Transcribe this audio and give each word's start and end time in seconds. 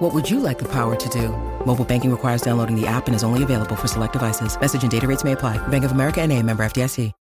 What 0.00 0.14
would 0.14 0.30
you 0.30 0.40
like 0.40 0.58
the 0.58 0.64
power 0.64 0.96
to 0.96 1.08
do? 1.10 1.28
Mobile 1.66 1.84
banking 1.84 2.10
requires 2.10 2.40
downloading 2.40 2.74
the 2.74 2.86
app 2.86 3.06
and 3.06 3.14
is 3.14 3.22
only 3.22 3.42
available 3.42 3.76
for 3.76 3.86
select 3.86 4.14
devices. 4.14 4.58
Message 4.58 4.80
and 4.80 4.90
data 4.90 5.06
rates 5.06 5.24
may 5.24 5.32
apply. 5.32 5.58
Bank 5.68 5.84
of 5.84 5.92
America 5.92 6.22
and 6.22 6.32
a 6.32 6.42
member 6.42 6.64
FDIC. 6.64 7.12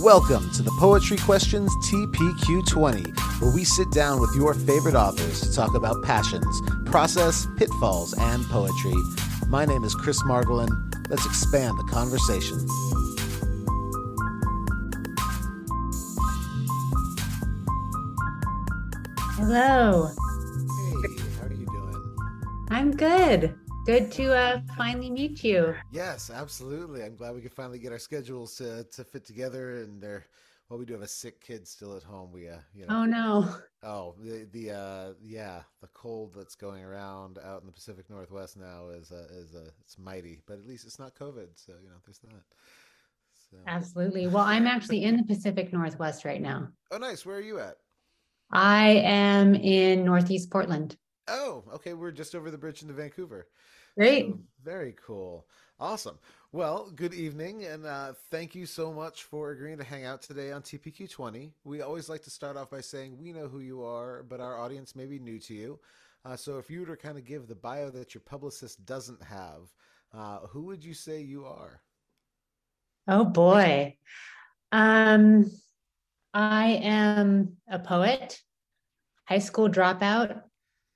Welcome 0.00 0.48
to 0.52 0.62
the 0.62 0.70
Poetry 0.78 1.16
Questions 1.16 1.72
TPQ20, 1.88 3.40
where 3.40 3.52
we 3.52 3.64
sit 3.64 3.90
down 3.90 4.20
with 4.20 4.32
your 4.36 4.54
favorite 4.54 4.94
authors 4.94 5.40
to 5.40 5.52
talk 5.52 5.74
about 5.74 6.04
passions, 6.04 6.62
process, 6.86 7.48
pitfalls, 7.56 8.14
and 8.16 8.44
poetry. 8.44 8.94
My 9.48 9.64
name 9.64 9.82
is 9.82 9.96
Chris 9.96 10.22
Margolin. 10.22 10.70
Let's 11.10 11.26
expand 11.26 11.76
the 11.78 11.84
conversation. 11.90 12.64
Hello. 19.46 20.06
Hey, 20.08 21.22
how 21.38 21.46
are 21.48 21.52
you 21.52 21.66
doing? 21.66 22.16
I'm 22.70 22.90
good. 22.92 23.54
Good 23.84 24.10
to 24.12 24.34
uh, 24.34 24.62
finally 24.74 25.10
meet 25.10 25.44
you. 25.44 25.74
Yes, 25.92 26.30
absolutely. 26.30 27.04
I'm 27.04 27.14
glad 27.14 27.34
we 27.34 27.42
could 27.42 27.52
finally 27.52 27.78
get 27.78 27.92
our 27.92 27.98
schedules 27.98 28.54
to, 28.56 28.84
to 28.84 29.04
fit 29.04 29.26
together. 29.26 29.82
And 29.82 30.00
there, 30.00 30.24
well, 30.70 30.78
we 30.78 30.86
do 30.86 30.94
have 30.94 31.02
a 31.02 31.06
sick 31.06 31.42
kid 31.44 31.68
still 31.68 31.94
at 31.94 32.02
home. 32.02 32.32
We, 32.32 32.48
uh, 32.48 32.56
you 32.74 32.86
know, 32.86 32.94
Oh 32.96 33.04
no. 33.04 33.54
oh, 33.82 34.14
the, 34.18 34.48
the, 34.50 34.70
uh, 34.70 35.12
yeah, 35.22 35.60
the 35.82 35.88
cold 35.88 36.32
that's 36.34 36.54
going 36.54 36.82
around 36.82 37.36
out 37.44 37.60
in 37.60 37.66
the 37.66 37.72
Pacific 37.72 38.08
Northwest 38.08 38.56
now 38.56 38.88
is, 38.88 39.12
uh, 39.12 39.26
is, 39.30 39.54
uh, 39.54 39.68
it's 39.82 39.98
mighty, 39.98 40.40
but 40.46 40.54
at 40.54 40.66
least 40.66 40.86
it's 40.86 40.98
not 40.98 41.14
COVID. 41.14 41.48
So, 41.56 41.74
you 41.82 41.90
know, 41.90 41.96
there's 42.06 42.18
that. 42.20 42.44
So, 43.50 43.58
Absolutely. 43.66 44.26
Well, 44.26 44.44
I'm 44.44 44.66
actually 44.66 45.04
in 45.04 45.18
the 45.18 45.22
Pacific 45.24 45.70
Northwest 45.70 46.24
right 46.24 46.40
now. 46.40 46.68
oh, 46.90 46.96
nice. 46.96 47.26
Where 47.26 47.36
are 47.36 47.42
you 47.42 47.58
at? 47.60 47.76
I 48.54 49.02
am 49.04 49.54
in 49.54 50.04
Northeast 50.04 50.50
Portland. 50.50 50.96
Oh, 51.26 51.64
okay. 51.74 51.94
We're 51.94 52.12
just 52.12 52.34
over 52.34 52.50
the 52.50 52.58
bridge 52.58 52.82
into 52.82 52.94
Vancouver. 52.94 53.48
Great. 53.96 54.26
So, 54.28 54.38
very 54.62 54.94
cool. 55.04 55.46
Awesome. 55.80 56.18
Well, 56.52 56.92
good 56.94 57.14
evening, 57.14 57.64
and 57.64 57.84
uh, 57.84 58.12
thank 58.30 58.54
you 58.54 58.64
so 58.64 58.92
much 58.92 59.24
for 59.24 59.50
agreeing 59.50 59.78
to 59.78 59.84
hang 59.84 60.04
out 60.04 60.22
today 60.22 60.52
on 60.52 60.62
TPQ20. 60.62 61.50
We 61.64 61.82
always 61.82 62.08
like 62.08 62.22
to 62.22 62.30
start 62.30 62.56
off 62.56 62.70
by 62.70 62.80
saying 62.80 63.18
we 63.18 63.32
know 63.32 63.48
who 63.48 63.58
you 63.58 63.82
are, 63.82 64.22
but 64.22 64.40
our 64.40 64.56
audience 64.56 64.94
may 64.94 65.06
be 65.06 65.18
new 65.18 65.40
to 65.40 65.54
you. 65.54 65.80
Uh, 66.24 66.36
so 66.36 66.58
if 66.58 66.70
you 66.70 66.80
were 66.80 66.86
to 66.86 66.96
kind 66.96 67.18
of 67.18 67.24
give 67.24 67.48
the 67.48 67.56
bio 67.56 67.90
that 67.90 68.14
your 68.14 68.20
publicist 68.20 68.86
doesn't 68.86 69.22
have, 69.22 69.72
uh, 70.16 70.46
who 70.46 70.62
would 70.62 70.84
you 70.84 70.94
say 70.94 71.20
you 71.20 71.44
are? 71.44 71.80
Oh 73.08 73.24
boy. 73.24 73.96
Um, 74.70 75.50
I 76.34 76.80
am 76.82 77.58
a 77.70 77.78
poet, 77.78 78.40
high 79.28 79.38
school 79.38 79.68
dropout, 79.68 80.42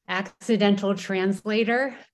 accidental 0.08 0.95
translator. 0.95 1.97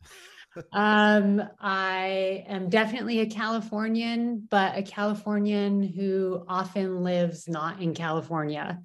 Um, 0.73 1.43
I 1.59 2.45
am 2.47 2.69
definitely 2.69 3.19
a 3.19 3.27
Californian, 3.27 4.47
but 4.49 4.79
a 4.79 4.85
Californian 4.85 5.83
who 5.83 6.45
often 6.47 7.03
lives 7.03 7.49
not 7.49 7.83
in 7.83 7.93
California. 7.93 8.81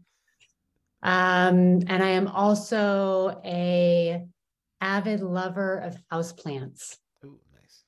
Um, 1.03 1.83
and 1.85 2.03
I 2.03 2.09
am 2.09 2.27
also 2.27 3.39
a 3.45 4.25
avid 4.81 5.21
lover 5.21 5.77
of 5.77 5.95
houseplants. 6.11 6.97
Ooh, 7.23 7.39
nice. 7.53 7.83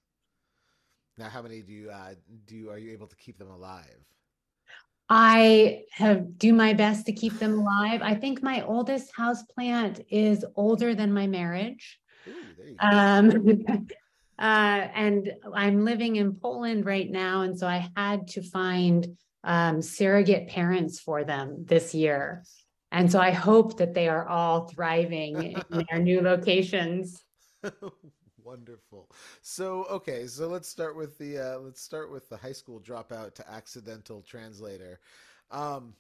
Now, 1.17 1.29
how 1.29 1.41
many 1.41 1.63
do 1.63 1.73
you 1.73 1.89
uh, 1.89 2.13
do? 2.45 2.55
You, 2.55 2.69
are 2.69 2.77
you 2.77 2.91
able 2.91 3.07
to 3.07 3.15
keep 3.15 3.39
them 3.39 3.49
alive? 3.49 4.05
I 5.13 5.83
have 5.91 6.37
do 6.37 6.53
my 6.53 6.71
best 6.71 7.05
to 7.07 7.11
keep 7.11 7.37
them 7.37 7.59
alive. 7.59 7.99
I 8.01 8.15
think 8.15 8.41
my 8.41 8.61
oldest 8.61 9.13
house 9.13 9.43
plant 9.43 9.99
is 10.09 10.45
older 10.55 10.95
than 10.95 11.11
my 11.11 11.27
marriage. 11.27 11.99
Ooh, 12.29 12.33
there 12.57 12.67
you 12.69 12.77
go. 12.79 13.77
Um, 13.77 13.87
uh, 14.39 14.87
and 14.95 15.33
I'm 15.53 15.83
living 15.83 16.15
in 16.15 16.35
Poland 16.35 16.85
right 16.85 17.11
now, 17.11 17.41
and 17.41 17.59
so 17.59 17.67
I 17.67 17.89
had 17.97 18.29
to 18.29 18.41
find 18.41 19.05
um, 19.43 19.81
surrogate 19.81 20.47
parents 20.47 21.01
for 21.01 21.25
them 21.25 21.65
this 21.65 21.93
year. 21.93 22.45
And 22.93 23.11
so 23.11 23.19
I 23.19 23.31
hope 23.31 23.79
that 23.79 23.93
they 23.93 24.07
are 24.07 24.25
all 24.25 24.69
thriving 24.69 25.57
in 25.71 25.85
their 25.89 25.99
new 25.99 26.21
locations. 26.21 27.21
Wonderful. 28.51 29.09
So, 29.41 29.85
okay, 29.85 30.27
so 30.27 30.49
let's 30.49 30.67
start 30.67 30.97
with 30.97 31.17
the 31.17 31.37
uh, 31.37 31.59
let's 31.59 31.81
start 31.81 32.11
with 32.11 32.27
the 32.27 32.35
high 32.35 32.51
school 32.51 32.81
dropout 32.81 33.33
to 33.35 33.49
accidental 33.49 34.21
translator. 34.21 34.99
Um, 35.51 35.93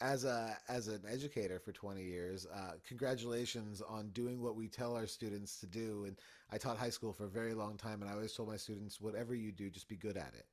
as 0.00 0.24
a 0.24 0.56
as 0.68 0.86
an 0.86 1.02
educator 1.10 1.58
for 1.58 1.72
20 1.72 2.00
years, 2.00 2.46
uh, 2.54 2.74
congratulations 2.86 3.82
on 3.82 4.10
doing 4.10 4.40
what 4.40 4.54
we 4.54 4.68
tell 4.68 4.94
our 4.94 5.08
students 5.08 5.58
to 5.58 5.66
do. 5.66 6.04
And 6.06 6.16
I 6.52 6.56
taught 6.56 6.76
high 6.76 6.90
school 6.90 7.12
for 7.12 7.24
a 7.24 7.28
very 7.28 7.52
long 7.52 7.76
time, 7.76 8.00
and 8.00 8.08
I 8.08 8.14
always 8.14 8.32
told 8.32 8.48
my 8.48 8.56
students, 8.56 9.00
whatever 9.00 9.34
you 9.34 9.50
do, 9.50 9.68
just 9.68 9.88
be 9.88 9.96
good 9.96 10.16
at 10.16 10.32
it. 10.38 10.46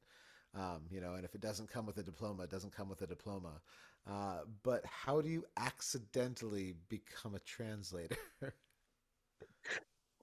Um, 0.59 0.81
you 0.89 0.99
know, 0.99 1.13
and 1.13 1.23
if 1.23 1.35
it 1.35 1.41
doesn't 1.41 1.69
come 1.69 1.85
with 1.85 1.99
a 1.99 2.03
diploma, 2.03 2.41
it 2.41 2.49
doesn't 2.49 2.75
come 2.75 2.89
with 2.89 3.03
a 3.03 3.07
diploma. 3.07 3.61
Uh, 4.09 4.39
but 4.63 4.83
how 4.83 5.21
do 5.21 5.29
you 5.29 5.45
accidentally 5.57 6.73
become 6.89 7.35
a 7.35 7.39
translator? 7.39 8.17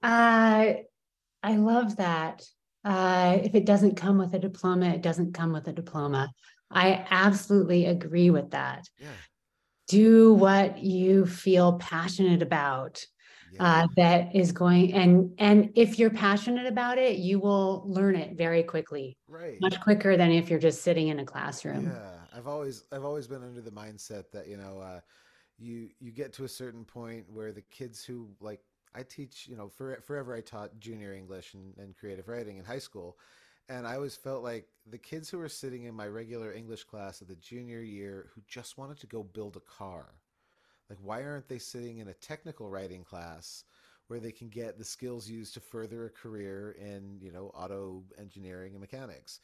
Uh, 0.03 0.73
I 1.43 1.57
love 1.57 1.97
that. 1.97 2.43
Uh, 2.85 3.39
if 3.43 3.53
it 3.55 3.65
doesn't 3.65 3.95
come 3.95 4.17
with 4.17 4.33
a 4.33 4.39
diploma, 4.39 4.87
it 4.87 5.01
doesn't 5.01 5.33
come 5.33 5.53
with 5.53 5.67
a 5.67 5.73
diploma. 5.73 6.31
I 6.71 7.05
absolutely 7.09 7.85
agree 7.85 8.29
with 8.29 8.51
that. 8.51 8.87
yeah. 8.97 9.09
Do 9.87 10.33
what 10.33 10.79
you 10.79 11.25
feel 11.25 11.73
passionate 11.73 12.41
about. 12.41 13.05
Yeah. 13.51 13.63
Uh, 13.63 13.87
that 13.97 14.35
is 14.35 14.51
going 14.51 14.93
and 14.93 15.35
and 15.37 15.69
if 15.75 15.99
you're 15.99 16.09
passionate 16.09 16.65
about 16.65 16.97
it, 16.97 17.17
you 17.17 17.37
will 17.37 17.83
learn 17.85 18.15
it 18.15 18.35
very 18.35 18.63
quickly, 18.63 19.15
right. 19.27 19.61
much 19.61 19.79
quicker 19.79 20.17
than 20.17 20.31
if 20.31 20.49
you're 20.49 20.57
just 20.57 20.81
sitting 20.81 21.09
in 21.09 21.19
a 21.19 21.25
classroom. 21.25 21.85
Yeah, 21.85 22.13
I've 22.35 22.47
always 22.47 22.85
I've 22.91 23.05
always 23.05 23.27
been 23.27 23.43
under 23.43 23.61
the 23.61 23.69
mindset 23.69 24.31
that 24.31 24.47
you 24.47 24.57
know 24.57 24.79
uh, 24.79 25.01
you 25.59 25.89
you 25.99 26.11
get 26.11 26.33
to 26.33 26.45
a 26.45 26.47
certain 26.47 26.83
point 26.83 27.25
where 27.29 27.51
the 27.51 27.61
kids 27.61 28.03
who 28.03 28.27
like 28.39 28.61
I 28.95 29.03
teach 29.03 29.47
you 29.47 29.55
know 29.55 29.69
for, 29.69 29.99
forever 30.05 30.35
I 30.35 30.41
taught 30.41 30.79
junior 30.79 31.13
English 31.13 31.53
and, 31.53 31.73
and 31.77 31.95
creative 31.95 32.27
writing 32.27 32.57
in 32.57 32.65
high 32.65 32.79
school, 32.79 33.17
and 33.69 33.87
I 33.87 33.95
always 33.95 34.15
felt 34.15 34.43
like 34.43 34.67
the 34.89 34.97
kids 34.97 35.29
who 35.29 35.37
were 35.37 35.49
sitting 35.49 35.83
in 35.83 35.95
my 35.95 36.07
regular 36.07 36.53
English 36.53 36.83
class 36.83 37.21
of 37.21 37.27
the 37.27 37.35
junior 37.35 37.81
year 37.81 38.29
who 38.33 38.41
just 38.47 38.77
wanted 38.77 38.99
to 38.99 39.07
go 39.07 39.23
build 39.23 39.55
a 39.55 39.61
car, 39.61 40.13
like 40.89 40.99
why 41.01 41.23
aren't 41.23 41.47
they 41.47 41.59
sitting 41.59 41.99
in 41.99 42.09
a 42.09 42.13
technical 42.13 42.69
writing 42.69 43.03
class? 43.03 43.63
Where 44.07 44.19
they 44.19 44.33
can 44.33 44.49
get 44.49 44.77
the 44.77 44.83
skills 44.83 45.29
used 45.29 45.53
to 45.53 45.61
further 45.61 46.05
a 46.05 46.09
career 46.09 46.75
in, 46.77 47.17
you 47.21 47.31
know, 47.31 47.51
auto 47.55 48.03
engineering 48.19 48.73
and 48.73 48.81
mechanics 48.81 49.39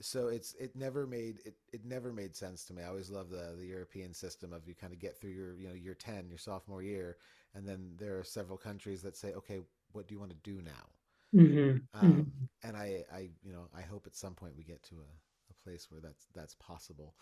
so 0.00 0.28
it's 0.28 0.54
it 0.54 0.74
never 0.74 1.06
made 1.06 1.40
it 1.44 1.54
it 1.72 1.84
never 1.84 2.12
made 2.12 2.34
sense 2.34 2.64
to 2.64 2.74
me. 2.74 2.82
I 2.82 2.88
always 2.88 3.10
loved 3.10 3.30
the 3.30 3.54
the 3.58 3.66
European 3.66 4.14
system 4.14 4.52
of 4.52 4.66
you 4.66 4.74
kind 4.74 4.92
of 4.92 4.98
get 4.98 5.20
through 5.20 5.32
your 5.32 5.56
you 5.56 5.68
know 5.68 5.74
year 5.74 5.94
ten, 5.94 6.28
your 6.28 6.38
sophomore 6.38 6.82
year, 6.82 7.16
and 7.54 7.66
then 7.66 7.94
there 7.98 8.18
are 8.18 8.24
several 8.24 8.58
countries 8.58 9.02
that 9.02 9.16
say, 9.16 9.32
okay, 9.34 9.60
what 9.92 10.06
do 10.06 10.14
you 10.14 10.20
want 10.20 10.30
to 10.32 10.36
do 10.50 10.60
now? 10.62 10.86
Mhm, 11.32 11.86
Um, 11.94 12.10
mhm. 12.10 12.48
And 12.62 12.76
I 12.76 13.04
I 13.12 13.30
you 13.42 13.52
know 13.52 13.68
I 13.74 13.82
hope 13.82 14.06
at 14.06 14.14
some 14.14 14.34
point 14.34 14.56
we 14.56 14.64
get 14.64 14.82
to 14.84 14.96
a, 14.96 15.10
a 15.50 15.54
place 15.64 15.90
where 15.90 16.00
that's 16.00 16.26
that's 16.34 16.54
possible. 16.56 17.14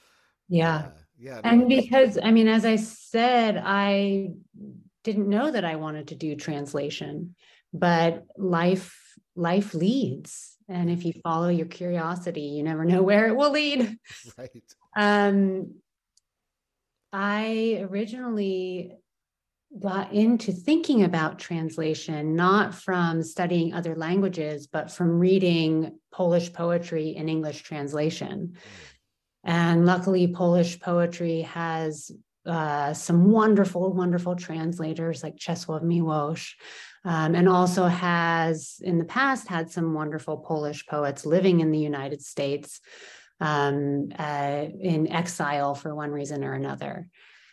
Yeah. 0.48 0.76
Uh, 0.76 0.90
yeah. 1.18 1.34
no, 1.36 1.50
And 1.50 1.68
because, 1.68 2.18
I 2.22 2.30
mean, 2.30 2.48
as 2.48 2.64
I 2.64 2.76
said, 2.76 3.60
I 3.62 4.30
didn't 5.04 5.28
know 5.28 5.50
that 5.50 5.64
I 5.64 5.76
wanted 5.76 6.08
to 6.08 6.14
do 6.16 6.34
translation, 6.36 7.34
but 7.72 8.24
life 8.36 8.94
life 9.36 9.74
leads. 9.74 10.56
And 10.68 10.90
if 10.90 11.04
you 11.04 11.12
follow 11.22 11.48
your 11.48 11.66
curiosity, 11.66 12.42
you 12.42 12.62
never 12.62 12.84
know 12.84 13.02
where 13.02 13.28
it 13.28 13.36
will 13.36 13.52
lead. 13.52 13.96
right. 14.38 14.62
Um, 14.96 15.76
I 17.12 17.78
originally 17.88 18.92
got 19.78 20.12
into 20.12 20.50
thinking 20.50 21.04
about 21.04 21.38
translation 21.38 22.34
not 22.34 22.74
from 22.74 23.22
studying 23.22 23.74
other 23.74 23.94
languages, 23.94 24.66
but 24.66 24.90
from 24.90 25.18
reading 25.18 25.98
Polish 26.10 26.52
poetry 26.52 27.10
in 27.10 27.28
English 27.28 27.62
translation. 27.62 28.56
And 29.44 29.86
luckily, 29.86 30.28
Polish 30.28 30.80
poetry 30.80 31.42
has 31.42 32.10
uh, 32.46 32.94
some 32.94 33.30
wonderful, 33.30 33.92
wonderful 33.92 34.36
translators 34.36 35.22
like 35.22 35.36
Czesław 35.36 35.82
Miłosz, 35.82 36.54
um, 37.04 37.34
and 37.34 37.48
also 37.48 37.84
has 37.86 38.80
in 38.82 38.98
the 38.98 39.04
past 39.04 39.48
had 39.48 39.70
some 39.70 39.92
wonderful 39.92 40.38
Polish 40.38 40.86
poets 40.86 41.26
living 41.26 41.60
in 41.60 41.70
the 41.70 41.78
United 41.78 42.22
States 42.22 42.80
um, 43.40 44.08
uh, 44.18 44.64
in 44.80 45.12
exile 45.12 45.74
for 45.74 45.94
one 45.94 46.10
reason 46.10 46.42
or 46.42 46.54
another. 46.54 47.08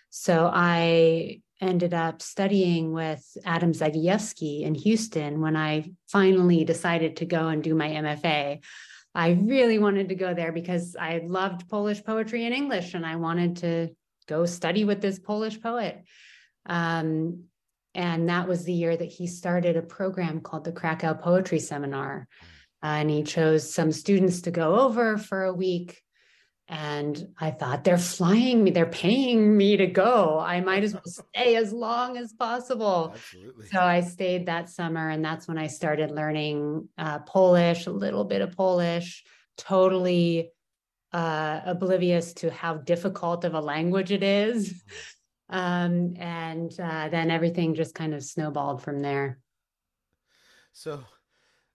So 0.09 0.50
I 0.51 1.41
ended 1.61 1.93
up 1.93 2.21
studying 2.21 2.91
with 2.91 3.25
Adam 3.45 3.71
Zagajewski 3.71 4.61
in 4.61 4.75
Houston 4.75 5.41
when 5.41 5.55
I 5.55 5.91
finally 6.07 6.65
decided 6.65 7.17
to 7.17 7.25
go 7.25 7.47
and 7.47 7.63
do 7.63 7.75
my 7.75 7.89
MFA. 7.89 8.63
I 9.13 9.29
really 9.31 9.79
wanted 9.79 10.09
to 10.09 10.15
go 10.15 10.33
there 10.33 10.51
because 10.51 10.95
I 10.99 11.21
loved 11.25 11.69
Polish 11.69 12.03
poetry 12.03 12.45
and 12.45 12.53
English, 12.53 12.93
and 12.93 13.05
I 13.05 13.15
wanted 13.15 13.57
to 13.57 13.89
go 14.27 14.45
study 14.45 14.83
with 14.83 15.01
this 15.01 15.19
Polish 15.19 15.61
poet. 15.61 16.03
Um, 16.65 17.45
and 17.93 18.27
that 18.27 18.47
was 18.47 18.65
the 18.65 18.73
year 18.73 18.95
that 18.95 19.05
he 19.05 19.25
started 19.27 19.77
a 19.77 19.81
program 19.81 20.41
called 20.41 20.65
the 20.65 20.73
Krakow 20.73 21.13
Poetry 21.13 21.59
Seminar. 21.59 22.27
Uh, 22.83 22.87
and 22.87 23.09
he 23.09 23.23
chose 23.23 23.73
some 23.73 23.91
students 23.91 24.41
to 24.41 24.51
go 24.51 24.79
over 24.79 25.17
for 25.17 25.45
a 25.45 25.53
week 25.53 26.01
and 26.67 27.27
I 27.39 27.51
thought, 27.51 27.83
they're 27.83 27.97
flying 27.97 28.63
me, 28.63 28.71
they're 28.71 28.88
paying 28.88 29.56
me 29.56 29.77
to 29.77 29.85
go. 29.85 30.39
I 30.39 30.62
might 30.62 30.83
as 30.83 30.94
well 30.94 31.03
stay 31.06 31.56
as 31.56 31.71
long 31.71 32.17
as 32.17 32.33
possible. 32.33 33.12
Absolutely. 33.13 33.67
So 33.67 33.79
I 33.79 34.01
stayed 34.01 34.47
that 34.47 34.69
summer, 34.69 35.09
and 35.09 35.23
that's 35.23 35.47
when 35.47 35.59
I 35.59 35.67
started 35.67 36.09
learning 36.09 36.89
uh, 36.97 37.19
Polish, 37.19 37.85
a 37.85 37.91
little 37.91 38.23
bit 38.23 38.41
of 38.41 38.56
Polish, 38.56 39.23
totally 39.57 40.51
uh, 41.13 41.62
oblivious 41.65 42.33
to 42.33 42.51
how 42.51 42.75
difficult 42.75 43.45
of 43.45 43.53
a 43.53 43.62
language 43.62 44.12
it 44.12 44.23
is. 44.23 44.83
Um, 45.47 46.15
and 46.17 46.75
uh, 46.79 47.09
then 47.09 47.29
everything 47.29 47.75
just 47.75 47.94
kind 47.94 48.15
of 48.15 48.23
snowballed 48.23 48.81
from 48.81 49.00
there. 49.00 49.38
So, 50.73 51.03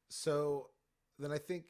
so 0.09 0.71
then 1.21 1.31
I 1.31 1.39
think 1.39 1.67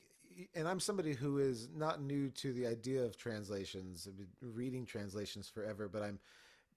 and 0.54 0.68
I'm 0.68 0.80
somebody 0.80 1.14
who 1.14 1.38
is 1.38 1.68
not 1.74 2.02
new 2.02 2.30
to 2.30 2.52
the 2.52 2.66
idea 2.66 3.02
of 3.02 3.16
translations. 3.16 4.06
I've 4.08 4.16
been 4.16 4.54
reading 4.54 4.86
translations 4.86 5.48
forever, 5.48 5.88
but 5.88 6.02
I'm 6.02 6.18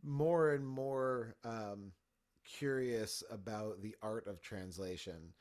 more 0.04 0.52
and 0.52 0.68
more 0.68 1.36
um, 1.44 1.92
curious 2.44 3.24
about 3.32 3.82
the 3.82 3.96
art 4.02 4.28
of 4.28 4.42
translation. 4.42 5.34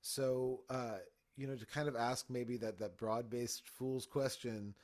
So, 0.00 0.60
uh, 0.70 0.98
you 1.36 1.46
know, 1.46 1.56
to 1.56 1.66
kind 1.66 1.88
of 1.88 1.96
ask 1.96 2.28
maybe 2.28 2.56
that 2.58 2.78
that 2.78 2.98
broad-based 2.98 3.68
fool's 3.68 4.06
question, 4.06 4.74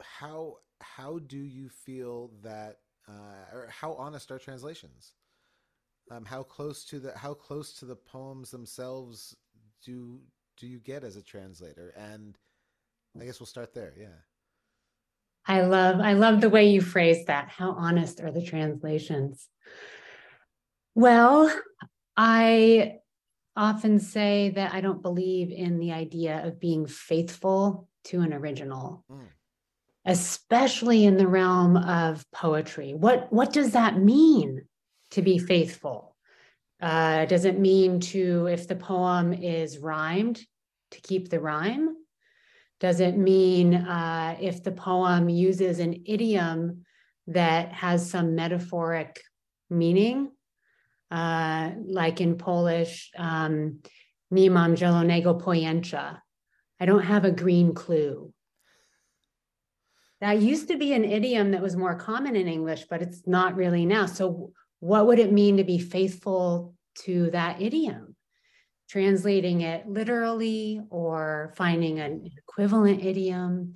how 0.00 0.58
how 0.80 1.18
do 1.18 1.38
you 1.38 1.68
feel 1.68 2.32
that, 2.42 2.78
uh, 3.08 3.54
or 3.54 3.68
how 3.70 3.94
honest 3.94 4.30
are 4.32 4.38
translations? 4.38 5.12
Um, 6.10 6.24
how 6.24 6.42
close 6.42 6.84
to 6.86 6.98
the 6.98 7.16
how 7.16 7.34
close 7.34 7.72
to 7.74 7.84
the 7.84 7.96
poems 7.96 8.50
themselves 8.50 9.36
do 9.84 10.20
do 10.58 10.66
you 10.66 10.78
get 10.78 11.04
as 11.04 11.16
a 11.16 11.22
translator? 11.22 11.94
And 11.96 12.36
I 13.20 13.24
guess 13.24 13.40
we'll 13.40 13.46
start 13.46 13.74
there. 13.74 13.94
Yeah. 13.98 14.06
I 15.46 15.62
love 15.62 16.00
I 16.00 16.12
love 16.12 16.40
the 16.40 16.50
way 16.50 16.68
you 16.68 16.80
phrase 16.80 17.26
that. 17.26 17.48
How 17.48 17.72
honest 17.72 18.20
are 18.20 18.30
the 18.30 18.44
translations? 18.44 19.48
Well, 20.94 21.52
I 22.16 22.98
often 23.56 23.98
say 23.98 24.50
that 24.50 24.72
I 24.72 24.80
don't 24.80 25.02
believe 25.02 25.50
in 25.50 25.78
the 25.78 25.92
idea 25.92 26.46
of 26.46 26.60
being 26.60 26.86
faithful 26.86 27.88
to 28.04 28.20
an 28.20 28.32
original. 28.32 29.04
Mm. 29.10 29.26
Especially 30.04 31.04
in 31.04 31.16
the 31.16 31.28
realm 31.28 31.76
of 31.76 32.24
poetry. 32.32 32.94
What 32.94 33.32
what 33.32 33.52
does 33.52 33.72
that 33.72 33.98
mean 33.98 34.62
to 35.12 35.22
be 35.22 35.38
faithful? 35.38 36.11
Uh, 36.82 37.24
does 37.26 37.44
it 37.44 37.60
mean 37.60 38.00
to, 38.00 38.46
if 38.46 38.66
the 38.66 38.74
poem 38.74 39.32
is 39.32 39.78
rhymed, 39.78 40.44
to 40.90 41.00
keep 41.00 41.30
the 41.30 41.38
rhyme? 41.38 41.94
Does 42.80 42.98
it 42.98 43.16
mean 43.16 43.74
uh, 43.74 44.36
if 44.40 44.64
the 44.64 44.72
poem 44.72 45.28
uses 45.28 45.78
an 45.78 46.02
idiom 46.06 46.84
that 47.28 47.72
has 47.72 48.10
some 48.10 48.34
metaphoric 48.34 49.22
meaning? 49.70 50.32
Uh, 51.08 51.70
like 51.86 52.20
in 52.20 52.36
Polish, 52.36 53.12
um, 53.16 53.78
nie 54.32 54.48
mam 54.48 54.74
zielonego 54.74 55.40
pojęcia. 55.40 56.18
I 56.80 56.86
don't 56.86 57.04
have 57.04 57.24
a 57.24 57.30
green 57.30 57.74
clue. 57.74 58.32
That 60.20 60.40
used 60.40 60.68
to 60.68 60.78
be 60.78 60.94
an 60.94 61.04
idiom 61.04 61.52
that 61.52 61.62
was 61.62 61.76
more 61.76 61.94
common 61.94 62.34
in 62.34 62.48
English, 62.48 62.86
but 62.90 63.02
it's 63.02 63.22
not 63.26 63.54
really 63.54 63.86
now. 63.86 64.06
So 64.06 64.52
what 64.82 65.06
would 65.06 65.20
it 65.20 65.32
mean 65.32 65.58
to 65.58 65.64
be 65.64 65.78
faithful 65.78 66.74
to 67.04 67.30
that 67.30 67.62
idiom? 67.62 68.16
Translating 68.90 69.60
it 69.60 69.86
literally 69.86 70.80
or 70.90 71.54
finding 71.56 72.00
an 72.00 72.28
equivalent 72.36 73.04
idiom. 73.04 73.74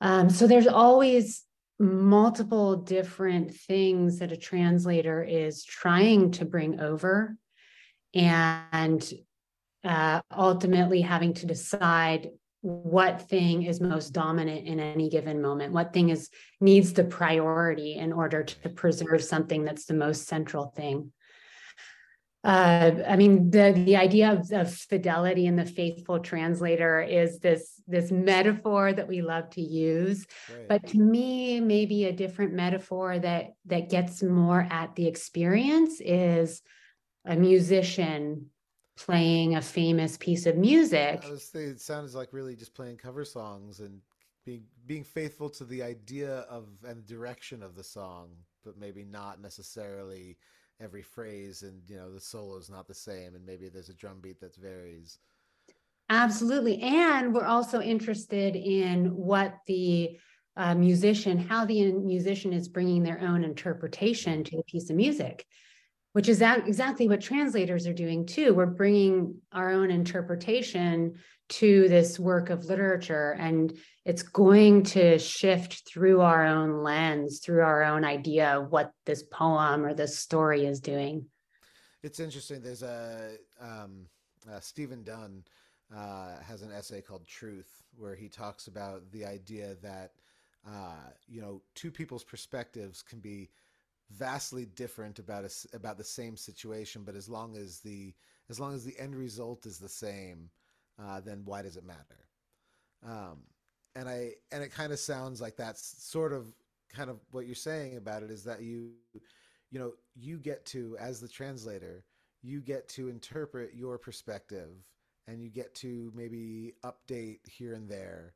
Um, 0.00 0.30
so 0.30 0.46
there's 0.46 0.68
always 0.68 1.42
multiple 1.80 2.76
different 2.76 3.56
things 3.56 4.20
that 4.20 4.30
a 4.30 4.36
translator 4.36 5.20
is 5.20 5.64
trying 5.64 6.30
to 6.30 6.44
bring 6.44 6.78
over 6.78 7.36
and 8.14 9.12
uh, 9.82 10.20
ultimately 10.30 11.00
having 11.00 11.34
to 11.34 11.46
decide 11.46 12.28
what 12.62 13.22
thing 13.22 13.62
is 13.62 13.80
most 13.80 14.12
dominant 14.12 14.66
in 14.66 14.80
any 14.80 15.08
given 15.08 15.40
moment? 15.40 15.72
What 15.72 15.92
thing 15.92 16.10
is 16.10 16.28
needs 16.60 16.92
the 16.92 17.04
priority 17.04 17.94
in 17.94 18.12
order 18.12 18.42
to 18.42 18.68
preserve 18.68 19.24
something 19.24 19.64
that's 19.64 19.86
the 19.86 19.94
most 19.94 20.26
central 20.26 20.66
thing? 20.66 21.12
Uh, 22.42 22.92
I 23.06 23.16
mean, 23.16 23.50
the 23.50 23.72
the 23.84 23.96
idea 23.96 24.32
of, 24.32 24.50
of, 24.52 24.72
fidelity 24.72 25.46
and 25.46 25.58
the 25.58 25.66
faithful 25.66 26.20
translator 26.20 27.02
is 27.02 27.38
this 27.38 27.82
this 27.86 28.10
metaphor 28.10 28.94
that 28.94 29.06
we 29.06 29.20
love 29.20 29.50
to 29.50 29.60
use, 29.60 30.26
right. 30.48 30.66
but 30.66 30.86
to 30.88 30.98
me, 30.98 31.60
maybe 31.60 32.06
a 32.06 32.12
different 32.12 32.54
metaphor 32.54 33.18
that 33.18 33.52
that 33.66 33.90
gets 33.90 34.22
more 34.22 34.66
at 34.70 34.94
the 34.94 35.06
experience 35.06 36.00
is 36.00 36.62
a 37.26 37.36
musician 37.36 38.46
playing 39.04 39.56
a 39.56 39.62
famous 39.62 40.16
piece 40.18 40.46
of 40.46 40.56
music. 40.56 41.22
I 41.24 41.30
was 41.30 41.46
thinking, 41.46 41.72
it 41.72 41.80
sounds 41.80 42.14
like 42.14 42.32
really 42.32 42.54
just 42.54 42.74
playing 42.74 42.98
cover 42.98 43.24
songs 43.24 43.80
and 43.80 44.00
being 44.44 44.64
being 44.86 45.04
faithful 45.04 45.48
to 45.50 45.64
the 45.64 45.82
idea 45.82 46.40
of 46.50 46.68
and 46.86 47.06
direction 47.06 47.62
of 47.62 47.74
the 47.74 47.84
song, 47.84 48.28
but 48.64 48.76
maybe 48.76 49.04
not 49.04 49.40
necessarily 49.40 50.36
every 50.80 51.02
phrase 51.02 51.62
and 51.62 51.82
you 51.88 51.96
know 51.96 52.12
the 52.12 52.20
solo 52.20 52.56
is 52.56 52.70
not 52.70 52.88
the 52.88 52.94
same 52.94 53.34
and 53.34 53.44
maybe 53.44 53.68
there's 53.68 53.90
a 53.90 53.94
drum 53.94 54.20
beat 54.20 54.40
that 54.40 54.54
varies. 54.56 55.18
Absolutely. 56.08 56.80
And 56.80 57.32
we're 57.34 57.44
also 57.44 57.80
interested 57.80 58.56
in 58.56 59.14
what 59.14 59.54
the 59.66 60.18
uh, 60.56 60.74
musician 60.74 61.38
how 61.38 61.64
the 61.64 61.92
musician 61.92 62.52
is 62.52 62.68
bringing 62.68 63.02
their 63.02 63.20
own 63.20 63.44
interpretation 63.44 64.42
to 64.44 64.56
the 64.56 64.64
piece 64.64 64.90
of 64.90 64.96
music 64.96 65.46
which 66.12 66.28
is 66.28 66.40
that 66.40 66.66
exactly 66.66 67.08
what 67.08 67.20
translators 67.20 67.86
are 67.86 67.92
doing 67.92 68.26
too. 68.26 68.52
We're 68.54 68.66
bringing 68.66 69.36
our 69.52 69.70
own 69.70 69.90
interpretation 69.90 71.14
to 71.50 71.88
this 71.88 72.18
work 72.18 72.50
of 72.50 72.64
literature, 72.64 73.36
and 73.38 73.72
it's 74.04 74.22
going 74.22 74.84
to 74.84 75.18
shift 75.18 75.88
through 75.88 76.20
our 76.20 76.44
own 76.46 76.82
lens, 76.82 77.40
through 77.40 77.62
our 77.62 77.82
own 77.82 78.04
idea 78.04 78.58
of 78.58 78.70
what 78.70 78.92
this 79.06 79.24
poem 79.24 79.84
or 79.84 79.94
this 79.94 80.18
story 80.18 80.64
is 80.66 80.80
doing. 80.80 81.26
It's 82.02 82.20
interesting. 82.20 82.62
There's 82.62 82.82
a 82.82 83.36
um, 83.60 84.06
uh, 84.50 84.60
Stephen 84.60 85.02
Dunn 85.02 85.44
uh, 85.94 86.40
has 86.40 86.62
an 86.62 86.72
essay 86.72 87.00
called 87.00 87.26
Truth, 87.26 87.82
where 87.96 88.14
he 88.14 88.28
talks 88.28 88.68
about 88.68 89.02
the 89.10 89.24
idea 89.24 89.76
that 89.82 90.12
uh, 90.66 91.10
you 91.28 91.40
know 91.40 91.62
two 91.74 91.90
people's 91.90 92.24
perspectives 92.24 93.02
can 93.02 93.18
be 93.18 93.50
vastly 94.10 94.66
different 94.66 95.18
about 95.18 95.44
a, 95.44 95.76
about 95.76 95.98
the 95.98 96.04
same 96.04 96.36
situation, 96.36 97.02
but 97.04 97.14
as 97.14 97.28
long 97.28 97.56
as 97.56 97.80
the 97.80 98.14
as 98.48 98.58
long 98.58 98.74
as 98.74 98.84
the 98.84 98.98
end 98.98 99.14
result 99.14 99.64
is 99.66 99.78
the 99.78 99.88
same, 99.88 100.50
uh, 101.00 101.20
then 101.20 101.42
why 101.44 101.62
does 101.62 101.76
it 101.76 101.84
matter? 101.84 102.26
Um, 103.06 103.38
and 103.94 104.08
I 104.08 104.32
and 104.52 104.62
it 104.62 104.72
kind 104.72 104.92
of 104.92 104.98
sounds 104.98 105.40
like 105.40 105.56
that's 105.56 106.02
sort 106.02 106.32
of 106.32 106.52
kind 106.94 107.10
of 107.10 107.18
what 107.30 107.46
you're 107.46 107.54
saying 107.54 107.96
about 107.96 108.22
it 108.22 108.30
is 108.30 108.44
that 108.44 108.62
you 108.62 108.92
you 109.70 109.78
know 109.78 109.92
you 110.14 110.38
get 110.38 110.64
to 110.66 110.96
as 110.98 111.20
the 111.20 111.28
translator 111.28 112.04
you 112.42 112.60
get 112.60 112.88
to 112.88 113.08
interpret 113.08 113.74
your 113.74 113.98
perspective 113.98 114.70
and 115.26 115.42
you 115.42 115.50
get 115.50 115.74
to 115.74 116.10
maybe 116.14 116.74
update 116.84 117.38
here 117.48 117.74
and 117.74 117.88
there 117.88 118.34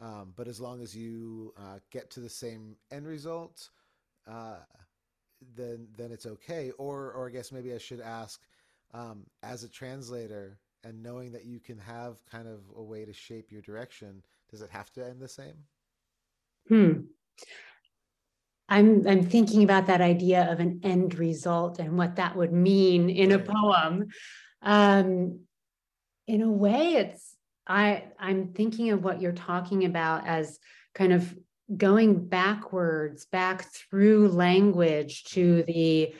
um, 0.00 0.32
but 0.36 0.46
as 0.46 0.60
long 0.60 0.82
as 0.82 0.94
you 0.94 1.54
uh, 1.56 1.78
get 1.90 2.10
to 2.10 2.20
the 2.20 2.28
same 2.28 2.76
end 2.90 3.06
result 3.06 3.70
uh, 4.30 4.56
then 5.56 5.88
then 5.96 6.12
it's 6.12 6.26
okay. 6.26 6.70
Or 6.78 7.12
or 7.12 7.28
I 7.28 7.30
guess 7.30 7.52
maybe 7.52 7.74
I 7.74 7.78
should 7.78 8.00
ask, 8.00 8.40
um, 8.94 9.26
as 9.42 9.64
a 9.64 9.68
translator 9.68 10.58
and 10.84 11.02
knowing 11.02 11.32
that 11.32 11.44
you 11.44 11.58
can 11.58 11.78
have 11.78 12.24
kind 12.30 12.46
of 12.46 12.60
a 12.76 12.82
way 12.82 13.04
to 13.04 13.12
shape 13.12 13.50
your 13.50 13.62
direction, 13.62 14.22
does 14.50 14.62
it 14.62 14.70
have 14.70 14.90
to 14.92 15.04
end 15.04 15.20
the 15.20 15.28
same? 15.28 15.56
Hmm. 16.68 16.92
I'm 18.68 19.06
I'm 19.06 19.24
thinking 19.24 19.62
about 19.62 19.86
that 19.86 20.00
idea 20.00 20.50
of 20.50 20.60
an 20.60 20.80
end 20.82 21.18
result 21.18 21.78
and 21.78 21.96
what 21.96 22.16
that 22.16 22.36
would 22.36 22.52
mean 22.52 23.10
in 23.10 23.32
a 23.32 23.38
poem. 23.38 24.06
Um, 24.62 25.40
in 26.26 26.42
a 26.42 26.50
way, 26.50 26.94
it's 26.94 27.36
I 27.66 28.04
I'm 28.18 28.52
thinking 28.52 28.90
of 28.90 29.04
what 29.04 29.20
you're 29.20 29.32
talking 29.32 29.84
about 29.84 30.26
as 30.26 30.58
kind 30.94 31.12
of 31.12 31.36
going 31.74 32.26
backwards, 32.26 33.26
back 33.26 33.66
through 33.72 34.28
language 34.28 35.24
to 35.24 35.62
the 35.64 36.14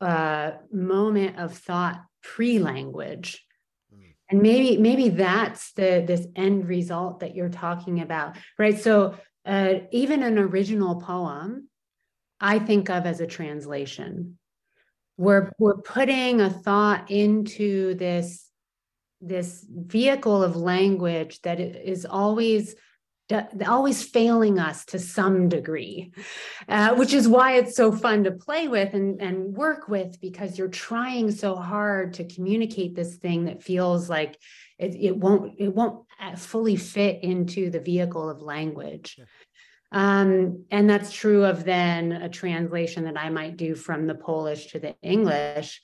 uh, 0.00 0.52
moment 0.72 1.38
of 1.38 1.56
thought 1.56 2.00
pre-language. 2.22 3.44
Mm. 3.94 4.14
And 4.30 4.42
maybe 4.42 4.76
maybe 4.78 5.08
that's 5.10 5.72
the 5.72 6.04
this 6.06 6.26
end 6.36 6.68
result 6.68 7.20
that 7.20 7.34
you're 7.34 7.48
talking 7.48 8.00
about, 8.00 8.36
right? 8.58 8.78
So 8.78 9.16
uh, 9.44 9.74
even 9.90 10.22
an 10.22 10.38
original 10.38 11.00
poem 11.00 11.68
I 12.40 12.58
think 12.58 12.88
of 12.88 13.06
as 13.06 13.20
a 13.20 13.26
translation. 13.26 14.38
We're, 15.16 15.50
we're 15.58 15.78
putting 15.78 16.40
a 16.40 16.50
thought 16.50 17.10
into 17.10 17.94
this, 17.94 18.46
this 19.20 19.66
vehicle 19.68 20.44
of 20.44 20.54
language 20.54 21.42
that 21.42 21.58
is 21.58 22.06
always 22.06 22.76
always 23.66 24.02
failing 24.02 24.58
us 24.58 24.84
to 24.86 24.98
some 24.98 25.48
degree, 25.48 26.12
uh, 26.68 26.94
which 26.94 27.12
is 27.12 27.28
why 27.28 27.56
it's 27.56 27.76
so 27.76 27.92
fun 27.92 28.24
to 28.24 28.30
play 28.30 28.68
with 28.68 28.94
and, 28.94 29.20
and 29.20 29.54
work 29.54 29.88
with 29.88 30.20
because 30.20 30.56
you're 30.56 30.68
trying 30.68 31.30
so 31.30 31.54
hard 31.54 32.14
to 32.14 32.24
communicate 32.24 32.94
this 32.94 33.16
thing 33.16 33.44
that 33.44 33.62
feels 33.62 34.08
like 34.08 34.38
it, 34.78 34.94
it 34.94 35.16
won't 35.16 35.54
it 35.58 35.74
won't 35.74 36.06
uh, 36.20 36.36
fully 36.36 36.76
fit 36.76 37.22
into 37.22 37.70
the 37.70 37.80
vehicle 37.80 38.30
of 38.30 38.40
language. 38.40 39.16
Yeah. 39.18 39.24
Um, 39.90 40.64
and 40.70 40.88
that's 40.88 41.12
true 41.12 41.44
of 41.44 41.64
then 41.64 42.12
a 42.12 42.28
translation 42.28 43.04
that 43.04 43.18
I 43.18 43.30
might 43.30 43.56
do 43.56 43.74
from 43.74 44.06
the 44.06 44.14
Polish 44.14 44.72
to 44.72 44.78
the 44.78 44.94
English. 45.02 45.80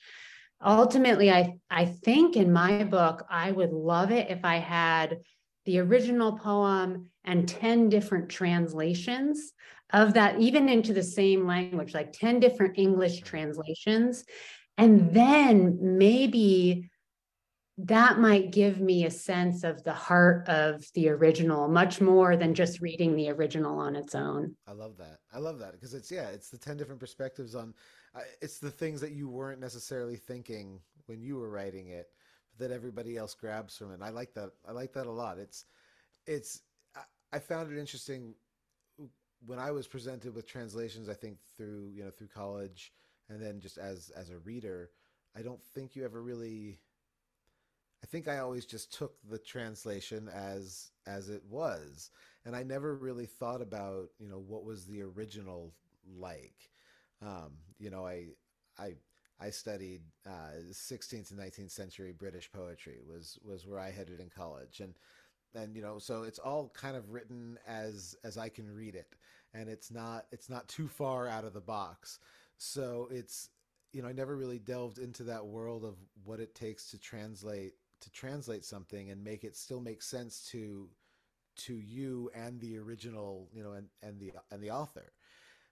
Ultimately, 0.63 1.31
I, 1.31 1.55
I 1.69 1.85
think 1.85 2.35
in 2.35 2.53
my 2.53 2.83
book, 2.83 3.25
I 3.29 3.51
would 3.51 3.71
love 3.71 4.11
it 4.11 4.29
if 4.29 4.45
I 4.45 4.57
had 4.57 5.17
the 5.65 5.79
original 5.79 6.37
poem 6.37 7.09
and 7.23 7.47
10 7.47 7.89
different 7.89 8.29
translations 8.29 9.53
of 9.91 10.13
that, 10.13 10.39
even 10.39 10.69
into 10.69 10.93
the 10.93 11.03
same 11.03 11.45
language, 11.45 11.93
like 11.93 12.11
10 12.13 12.39
different 12.39 12.77
English 12.77 13.21
translations. 13.21 14.23
And 14.77 15.13
then 15.13 15.77
maybe 15.81 16.89
that 17.77 18.19
might 18.19 18.51
give 18.51 18.79
me 18.79 19.05
a 19.05 19.11
sense 19.11 19.63
of 19.63 19.83
the 19.83 19.93
heart 19.93 20.47
of 20.47 20.85
the 20.93 21.09
original 21.09 21.67
much 21.67 21.99
more 21.99 22.37
than 22.37 22.53
just 22.53 22.79
reading 22.79 23.15
the 23.15 23.29
original 23.29 23.79
on 23.79 23.95
its 23.95 24.15
own. 24.15 24.55
I 24.65 24.71
love 24.71 24.97
that. 24.97 25.19
I 25.33 25.39
love 25.39 25.59
that 25.59 25.73
because 25.73 25.93
it's 25.93 26.09
yeah, 26.09 26.29
it's 26.29 26.49
the 26.49 26.57
10 26.57 26.77
different 26.77 27.01
perspectives 27.01 27.53
on 27.53 27.73
uh, 28.15 28.21
it's 28.41 28.59
the 28.59 28.71
things 28.71 29.01
that 29.01 29.11
you 29.11 29.27
weren't 29.27 29.59
necessarily 29.59 30.15
thinking 30.15 30.79
when 31.07 31.21
you 31.21 31.35
were 31.35 31.49
writing 31.49 31.89
it 31.89 32.07
that 32.57 32.71
everybody 32.71 33.17
else 33.17 33.33
grabs 33.33 33.77
from 33.77 33.91
it. 33.91 33.99
I 34.01 34.09
like 34.09 34.33
that. 34.33 34.51
I 34.67 34.71
like 34.71 34.93
that 34.93 35.07
a 35.07 35.11
lot. 35.11 35.37
It's 35.37 35.65
it's 36.25 36.61
I, 36.95 37.01
I 37.33 37.39
found 37.39 37.71
it 37.71 37.79
interesting 37.79 38.35
when 39.45 39.59
I 39.59 39.71
was 39.71 39.87
presented 39.87 40.33
with 40.33 40.47
translations 40.47 41.09
I 41.09 41.13
think 41.13 41.37
through, 41.57 41.91
you 41.93 42.03
know, 42.03 42.09
through 42.09 42.27
college 42.27 42.93
and 43.29 43.41
then 43.41 43.59
just 43.59 43.77
as 43.77 44.11
as 44.15 44.29
a 44.29 44.37
reader, 44.39 44.91
I 45.35 45.41
don't 45.41 45.63
think 45.63 45.95
you 45.95 46.05
ever 46.05 46.21
really 46.21 46.79
I 48.05 48.07
think 48.07 48.27
I 48.27 48.37
always 48.37 48.65
just 48.65 48.93
took 48.93 49.15
the 49.27 49.39
translation 49.39 50.29
as 50.29 50.91
as 51.07 51.29
it 51.29 51.41
was, 51.49 52.11
and 52.45 52.55
I 52.55 52.61
never 52.61 52.95
really 52.95 53.25
thought 53.25 53.61
about 53.63 54.09
you 54.19 54.29
know 54.29 54.37
what 54.37 54.63
was 54.63 54.85
the 54.85 55.01
original 55.01 55.73
like. 56.19 56.69
Um, 57.21 57.53
you 57.79 57.89
know, 57.89 58.05
I 58.05 58.27
I 58.77 58.93
I 59.39 59.49
studied 59.49 60.01
uh, 60.25 60.71
16th 60.71 61.31
and 61.31 61.39
19th 61.39 61.71
century 61.71 62.13
British 62.17 62.51
poetry 62.51 62.99
was 63.07 63.37
was 63.43 63.67
where 63.67 63.79
I 63.79 63.91
headed 63.91 64.19
in 64.19 64.29
college, 64.29 64.79
and 64.79 64.93
and 65.53 65.75
you 65.75 65.81
know 65.81 65.99
so 65.99 66.23
it's 66.23 66.39
all 66.39 66.71
kind 66.73 66.95
of 66.95 67.11
written 67.11 67.57
as 67.67 68.15
as 68.23 68.37
I 68.37 68.49
can 68.49 68.73
read 68.73 68.95
it, 68.95 69.13
and 69.53 69.69
it's 69.69 69.91
not 69.91 70.25
it's 70.31 70.49
not 70.49 70.67
too 70.67 70.87
far 70.87 71.27
out 71.27 71.45
of 71.45 71.53
the 71.53 71.61
box. 71.61 72.19
So 72.57 73.09
it's 73.11 73.49
you 73.91 74.01
know 74.01 74.07
I 74.07 74.13
never 74.13 74.35
really 74.37 74.59
delved 74.59 74.99
into 74.99 75.23
that 75.23 75.45
world 75.45 75.83
of 75.83 75.97
what 76.23 76.39
it 76.39 76.55
takes 76.55 76.89
to 76.91 76.97
translate 76.97 77.73
to 78.01 78.11
translate 78.11 78.63
something 78.63 79.09
and 79.09 79.23
make 79.23 79.43
it 79.43 79.55
still 79.55 79.81
make 79.81 80.01
sense 80.01 80.47
to 80.51 80.87
to 81.55 81.79
you 81.79 82.29
and 82.35 82.59
the 82.59 82.77
original, 82.77 83.49
you 83.53 83.63
know, 83.63 83.73
and 83.73 83.87
and 84.01 84.19
the 84.19 84.31
and 84.51 84.61
the 84.61 84.71
author. 84.71 85.11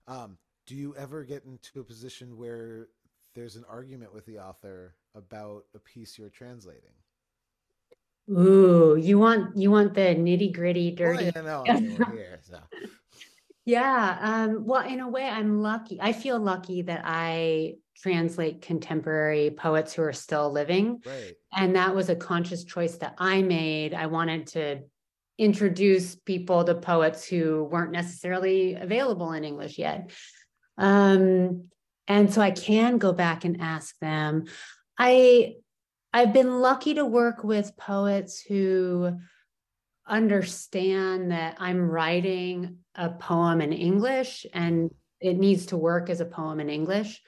Um, 0.07 0.37
do 0.65 0.75
you 0.75 0.95
ever 0.97 1.23
get 1.23 1.43
into 1.45 1.79
a 1.79 1.83
position 1.83 2.37
where 2.37 2.87
there's 3.33 3.55
an 3.55 3.65
argument 3.69 4.13
with 4.13 4.25
the 4.25 4.39
author 4.39 4.95
about 5.15 5.65
a 5.75 5.79
piece 5.79 6.17
you're 6.17 6.29
translating? 6.29 6.93
Ooh, 8.29 8.95
you 8.95 9.19
want 9.19 9.57
you 9.57 9.69
want 9.69 9.93
the 9.93 10.01
nitty 10.01 10.53
gritty, 10.53 10.91
dirty. 10.91 11.31
Well, 11.35 11.63
yeah, 11.65 11.79
no, 11.79 12.05
here, 12.11 12.39
so. 12.41 12.59
yeah. 13.65 14.17
Um, 14.21 14.65
well, 14.65 14.87
in 14.87 15.01
a 15.01 15.09
way, 15.09 15.27
I'm 15.27 15.61
lucky. 15.61 15.99
I 16.01 16.13
feel 16.13 16.39
lucky 16.39 16.83
that 16.83 17.01
I 17.03 17.75
translate 17.97 18.61
contemporary 18.61 19.51
poets 19.51 19.93
who 19.93 20.03
are 20.03 20.13
still 20.13 20.51
living. 20.51 21.01
Right. 21.05 21.35
And 21.53 21.75
that 21.75 21.95
was 21.95 22.09
a 22.09 22.15
conscious 22.15 22.63
choice 22.63 22.97
that 22.97 23.15
I 23.17 23.41
made. 23.41 23.93
I 23.93 24.07
wanted 24.07 24.47
to 24.47 24.81
introduce 25.37 26.15
people 26.15 26.63
to 26.63 26.75
poets 26.75 27.25
who 27.25 27.63
weren't 27.65 27.91
necessarily 27.91 28.75
available 28.75 29.33
in 29.33 29.43
English 29.43 29.77
yet. 29.77 30.11
Um, 30.77 31.69
and 32.07 32.33
so 32.33 32.41
I 32.41 32.51
can 32.51 32.97
go 32.97 33.13
back 33.13 33.45
and 33.45 33.61
ask 33.61 33.97
them. 33.99 34.45
I 34.97 35.55
I've 36.13 36.33
been 36.33 36.59
lucky 36.59 36.93
to 36.95 37.05
work 37.05 37.43
with 37.43 37.75
poets 37.75 38.41
who 38.41 39.17
understand 40.07 41.31
that 41.31 41.55
I'm 41.59 41.89
writing 41.89 42.77
a 42.93 43.09
poem 43.09 43.61
in 43.61 43.73
English 43.73 44.45
and 44.53 44.91
it 45.19 45.39
needs 45.39 45.67
to 45.67 45.77
work 45.77 46.09
as 46.09 46.19
a 46.19 46.25
poem 46.25 46.59
in 46.59 46.69
English. 46.69 47.21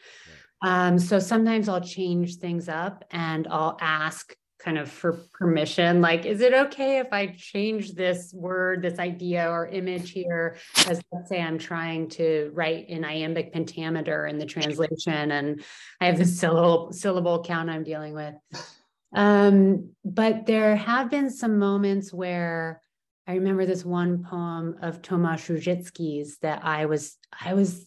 Um, 0.62 1.00
so 1.00 1.20
sometimes 1.20 1.68
I'll 1.68 1.82
change 1.82 2.38
things 2.38 2.70
up 2.70 3.06
and 3.12 3.48
I'll 3.50 3.78
ask 3.82 4.36
kind 4.66 4.80
of 4.80 4.90
for 4.92 5.14
permission 5.32 6.02
like 6.02 6.26
is 6.26 6.42
it 6.42 6.52
okay 6.52 6.98
if 6.98 7.14
i 7.14 7.28
change 7.28 7.94
this 7.94 8.34
word 8.34 8.82
this 8.82 8.98
idea 8.98 9.48
or 9.48 9.68
image 9.68 10.10
here 10.10 10.58
as 10.88 11.00
let's 11.12 11.30
say 11.30 11.40
i'm 11.40 11.60
trying 11.60 12.10
to 12.10 12.50
write 12.52 12.90
in 12.90 13.06
iambic 13.06 13.54
pentameter 13.54 14.26
in 14.26 14.40
the 14.40 14.46
translation 14.46 15.32
and 15.32 15.64
i 16.02 16.08
have 16.08 16.18
the 16.18 16.26
syllable 16.26 16.92
syllable 16.92 17.44
count 17.44 17.70
i'm 17.70 17.84
dealing 17.84 18.14
with 18.16 18.34
um, 19.14 19.92
but 20.04 20.46
there 20.46 20.76
have 20.76 21.12
been 21.12 21.30
some 21.30 21.60
moments 21.60 22.12
where 22.12 22.82
i 23.28 23.36
remember 23.36 23.68
this 23.68 23.86
one 23.86 24.24
poem 24.24 24.78
of 24.82 25.04
tomasz 25.04 25.46
Różycki's 25.48 26.40
that 26.40 26.66
i 26.66 26.88
was 26.88 27.18
i 27.40 27.54
was 27.54 27.86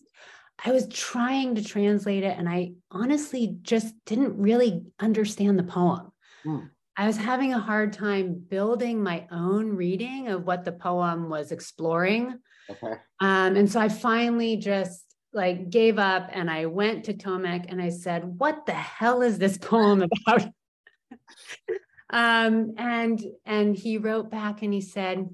I 0.65 0.73
was 0.73 0.89
trying 0.89 1.55
to 1.55 1.63
translate 1.63 2.25
it 2.25 2.37
and 2.37 2.49
I 2.49 2.73
honestly 2.91 3.59
just 3.63 3.95
didn't 4.07 4.37
really 4.37 4.83
understand 4.99 5.57
the 5.57 5.63
poem. 5.63 6.08
Mm. 6.45 6.71
I 6.97 7.07
was 7.07 7.17
having 7.17 7.55
a 7.55 7.61
hard 7.61 7.93
time 7.93 8.43
building 8.49 9.03
my 9.03 9.27
own 9.31 9.77
reading 9.77 10.29
of 10.29 10.45
what 10.45 10.65
the 10.65 10.73
poem 10.73 11.29
was 11.29 11.53
exploring. 11.53 12.39
Okay. 12.69 12.95
Um, 13.21 13.57
and 13.57 13.71
so 13.71 13.81
I 13.81 13.89
finally 13.89 14.57
just 14.57 15.05
like 15.33 15.71
gave 15.71 15.99
up 15.99 16.29
and 16.33 16.51
I 16.51 16.67
went 16.67 17.05
to 17.05 17.15
Tomek 17.15 17.67
and 17.69 17.81
I 17.81 17.91
said, 17.91 18.25
What 18.25 18.67
the 18.67 18.73
hell 18.73 19.23
is 19.23 19.39
this 19.39 19.59
poem 19.59 20.03
about? 20.03 20.43
um, 22.11 22.75
and 22.77 23.23
and 23.47 23.77
he 23.77 23.99
wrote 23.99 24.31
back 24.31 24.63
and 24.63 24.73
he 24.73 24.81
said, 24.81 25.29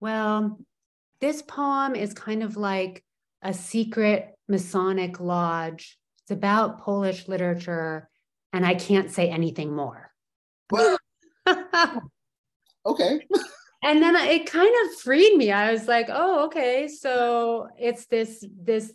Well, 0.00 0.58
this 1.20 1.42
poem 1.42 1.94
is 1.94 2.12
kind 2.12 2.42
of 2.42 2.56
like 2.56 3.04
a 3.42 3.54
secret 3.54 4.34
Masonic 4.48 5.20
lodge. 5.20 5.98
It's 6.22 6.30
about 6.30 6.80
Polish 6.80 7.28
literature, 7.28 8.08
and 8.52 8.66
I 8.66 8.74
can't 8.74 9.10
say 9.10 9.30
anything 9.30 9.74
more. 9.74 10.07
okay. 12.86 13.26
and 13.82 14.02
then 14.02 14.16
it 14.16 14.46
kind 14.46 14.74
of 14.84 15.00
freed 15.00 15.36
me. 15.36 15.52
I 15.52 15.72
was 15.72 15.86
like, 15.86 16.08
oh, 16.10 16.46
okay. 16.46 16.88
So 16.88 17.68
it's 17.78 18.06
this, 18.06 18.44
this 18.60 18.92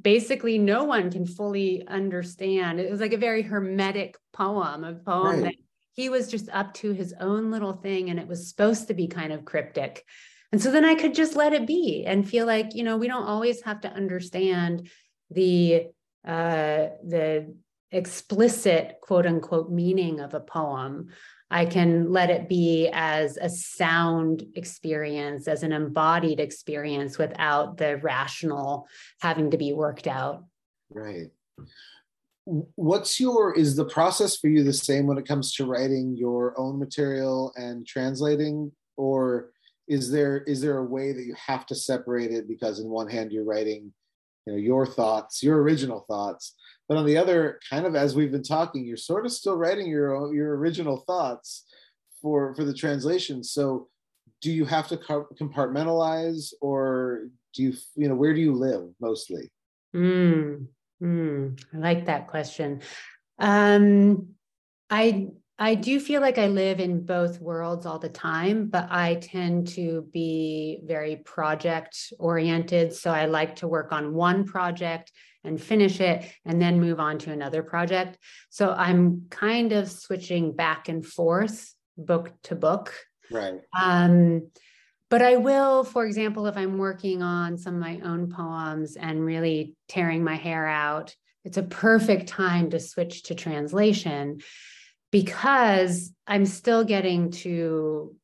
basically 0.00 0.58
no 0.58 0.84
one 0.84 1.10
can 1.10 1.26
fully 1.26 1.86
understand. 1.86 2.80
It 2.80 2.90
was 2.90 3.00
like 3.00 3.12
a 3.12 3.18
very 3.18 3.42
hermetic 3.42 4.16
poem, 4.32 4.84
a 4.84 4.94
poem 4.94 5.26
right. 5.26 5.42
that 5.44 5.54
he 5.94 6.08
was 6.08 6.28
just 6.28 6.48
up 6.50 6.72
to 6.74 6.92
his 6.92 7.14
own 7.20 7.50
little 7.50 7.74
thing. 7.74 8.10
And 8.10 8.18
it 8.18 8.28
was 8.28 8.48
supposed 8.48 8.88
to 8.88 8.94
be 8.94 9.06
kind 9.08 9.32
of 9.32 9.44
cryptic. 9.44 10.04
And 10.52 10.60
so 10.62 10.70
then 10.70 10.84
I 10.84 10.94
could 10.94 11.14
just 11.14 11.34
let 11.34 11.54
it 11.54 11.66
be 11.66 12.04
and 12.06 12.28
feel 12.28 12.46
like, 12.46 12.74
you 12.74 12.84
know, 12.84 12.98
we 12.98 13.08
don't 13.08 13.26
always 13.26 13.62
have 13.62 13.80
to 13.82 13.92
understand 13.92 14.88
the 15.30 15.86
uh, 16.26 16.88
the 17.04 17.54
explicit 17.92 18.96
quote 19.02 19.26
unquote 19.26 19.70
meaning 19.70 20.20
of 20.20 20.34
a 20.34 20.40
poem. 20.40 21.08
I 21.50 21.66
can 21.66 22.10
let 22.10 22.30
it 22.30 22.48
be 22.48 22.88
as 22.92 23.36
a 23.36 23.50
sound 23.50 24.46
experience, 24.54 25.46
as 25.46 25.62
an 25.62 25.72
embodied 25.72 26.40
experience 26.40 27.18
without 27.18 27.76
the 27.76 27.98
rational 27.98 28.88
having 29.20 29.50
to 29.50 29.58
be 29.58 29.74
worked 29.74 30.06
out. 30.06 30.44
Right. 30.90 31.28
What's 32.46 33.20
your, 33.20 33.52
is 33.52 33.76
the 33.76 33.84
process 33.84 34.38
for 34.38 34.48
you 34.48 34.64
the 34.64 34.72
same 34.72 35.06
when 35.06 35.18
it 35.18 35.28
comes 35.28 35.54
to 35.54 35.66
writing 35.66 36.16
your 36.16 36.58
own 36.58 36.78
material 36.78 37.52
and 37.54 37.86
translating? 37.86 38.72
Or 38.96 39.52
is 39.88 40.10
there 40.10 40.38
is 40.44 40.60
there 40.60 40.78
a 40.78 40.84
way 40.84 41.12
that 41.12 41.24
you 41.24 41.34
have 41.34 41.66
to 41.66 41.74
separate 41.74 42.30
it 42.30 42.48
because 42.48 42.78
in 42.78 42.88
one 42.88 43.08
hand 43.08 43.32
you're 43.32 43.44
writing 43.44 43.92
you 44.46 44.52
know 44.52 44.58
your 44.58 44.86
thoughts 44.86 45.42
your 45.42 45.60
original 45.60 46.04
thoughts 46.08 46.54
but 46.92 46.98
on 46.98 47.06
the 47.06 47.16
other 47.16 47.58
kind 47.70 47.86
of 47.86 47.96
as 47.96 48.14
we've 48.14 48.30
been 48.30 48.42
talking 48.42 48.84
you're 48.84 48.98
sort 48.98 49.24
of 49.24 49.32
still 49.32 49.56
writing 49.56 49.88
your 49.88 50.34
your 50.34 50.58
original 50.58 50.98
thoughts 50.98 51.64
for 52.20 52.54
for 52.54 52.64
the 52.64 52.74
translation. 52.74 53.42
So 53.42 53.88
do 54.42 54.52
you 54.52 54.66
have 54.66 54.88
to 54.88 54.98
compartmentalize 54.98 56.52
or 56.60 57.28
do 57.54 57.62
you 57.62 57.72
you 57.96 58.08
know 58.08 58.14
where 58.14 58.34
do 58.34 58.42
you 58.42 58.52
live 58.52 58.90
mostly? 59.00 59.50
Mm, 59.96 60.66
mm, 61.02 61.64
i 61.72 61.76
like 61.78 62.04
that 62.06 62.26
question. 62.26 62.82
Um 63.38 64.34
i 64.90 65.28
I 65.58 65.74
do 65.76 65.98
feel 65.98 66.20
like 66.20 66.38
I 66.38 66.48
live 66.48 66.78
in 66.80 67.06
both 67.06 67.40
worlds 67.40 67.86
all 67.86 67.98
the 67.98 68.08
time, 68.08 68.66
but 68.66 68.88
I 68.90 69.14
tend 69.14 69.68
to 69.68 70.08
be 70.12 70.80
very 70.84 71.16
project 71.16 72.12
oriented. 72.18 72.92
So 72.92 73.10
I 73.10 73.26
like 73.26 73.56
to 73.56 73.68
work 73.68 73.92
on 73.92 74.12
one 74.12 74.44
project 74.44 75.12
and 75.44 75.60
finish 75.60 76.00
it 76.00 76.24
and 76.44 76.60
then 76.60 76.80
move 76.80 77.00
on 77.00 77.18
to 77.18 77.32
another 77.32 77.62
project. 77.62 78.18
So 78.50 78.70
I'm 78.70 79.26
kind 79.30 79.72
of 79.72 79.90
switching 79.90 80.54
back 80.54 80.88
and 80.88 81.04
forth 81.04 81.74
book 81.96 82.32
to 82.44 82.54
book. 82.54 82.94
Right. 83.30 83.60
Um, 83.78 84.48
but 85.10 85.20
I 85.20 85.36
will, 85.36 85.84
for 85.84 86.06
example, 86.06 86.46
if 86.46 86.56
I'm 86.56 86.78
working 86.78 87.22
on 87.22 87.58
some 87.58 87.74
of 87.74 87.80
my 87.80 88.00
own 88.02 88.30
poems 88.30 88.96
and 88.96 89.24
really 89.24 89.76
tearing 89.88 90.24
my 90.24 90.36
hair 90.36 90.66
out, 90.66 91.14
it's 91.44 91.58
a 91.58 91.62
perfect 91.62 92.28
time 92.28 92.70
to 92.70 92.80
switch 92.80 93.24
to 93.24 93.34
translation 93.34 94.38
because 95.10 96.12
I'm 96.26 96.46
still 96.46 96.84
getting 96.84 97.30
to 97.32 98.16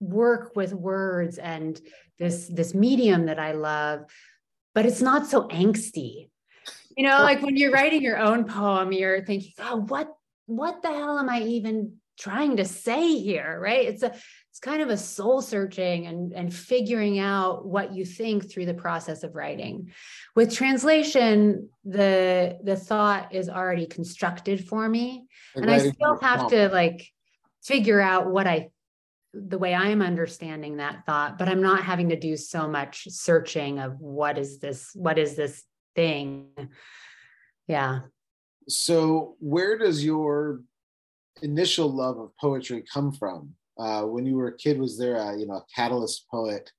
work 0.00 0.56
with 0.56 0.74
words 0.74 1.38
and 1.38 1.80
this 2.18 2.48
this 2.48 2.74
medium 2.74 3.26
that 3.26 3.38
I 3.38 3.52
love, 3.52 4.04
but 4.74 4.86
it's 4.86 5.02
not 5.02 5.26
so 5.26 5.48
angsty. 5.48 6.28
You 6.96 7.04
know, 7.04 7.18
like 7.22 7.42
when 7.42 7.56
you're 7.56 7.72
writing 7.72 8.02
your 8.02 8.18
own 8.18 8.44
poem, 8.44 8.92
you're 8.92 9.24
thinking, 9.24 9.52
oh, 9.58 9.76
what 9.76 10.08
what 10.46 10.82
the 10.82 10.88
hell 10.88 11.18
am 11.18 11.30
I 11.30 11.40
even 11.40 11.96
trying 12.18 12.58
to 12.58 12.64
say 12.64 13.16
here? 13.18 13.58
Right. 13.60 13.88
It's 13.88 14.02
a 14.02 14.12
it's 14.50 14.60
kind 14.60 14.82
of 14.82 14.90
a 14.90 14.98
soul 14.98 15.40
searching 15.40 16.06
and, 16.06 16.34
and 16.34 16.52
figuring 16.52 17.18
out 17.18 17.64
what 17.64 17.94
you 17.94 18.04
think 18.04 18.50
through 18.50 18.66
the 18.66 18.74
process 18.74 19.22
of 19.22 19.34
writing. 19.34 19.90
With 20.36 20.54
translation, 20.54 21.70
the 21.84 22.58
the 22.62 22.76
thought 22.76 23.34
is 23.34 23.48
already 23.48 23.86
constructed 23.86 24.68
for 24.68 24.86
me. 24.86 25.26
and 25.54 25.70
I 25.70 25.78
still 25.78 26.18
have 26.20 26.48
to 26.48 26.68
like 26.68 27.08
figure 27.62 28.00
out 28.00 28.30
what 28.30 28.46
I 28.46 28.68
the 29.34 29.58
way 29.58 29.74
I'm 29.74 30.02
understanding 30.02 30.76
that 30.76 31.04
thought, 31.06 31.38
but 31.38 31.48
I'm 31.48 31.62
not 31.62 31.84
having 31.84 32.10
to 32.10 32.18
do 32.18 32.36
so 32.36 32.68
much 32.68 33.08
searching 33.08 33.78
of 33.78 33.98
what 34.00 34.38
is 34.38 34.58
this, 34.58 34.90
what 34.94 35.18
is 35.18 35.36
this 35.36 35.64
thing. 35.96 36.48
Yeah. 37.66 38.00
So 38.68 39.36
where 39.40 39.78
does 39.78 40.04
your 40.04 40.60
initial 41.40 41.90
love 41.90 42.18
of 42.18 42.36
poetry 42.38 42.84
come 42.92 43.12
from? 43.12 43.54
uh, 43.78 44.02
when 44.02 44.26
you 44.26 44.36
were 44.36 44.48
a 44.48 44.56
kid 44.56 44.78
was 44.78 44.98
there 44.98 45.16
a 45.16 45.36
you 45.38 45.46
know 45.46 45.54
a 45.54 45.64
catalyst 45.74 46.28
poet 46.30 46.70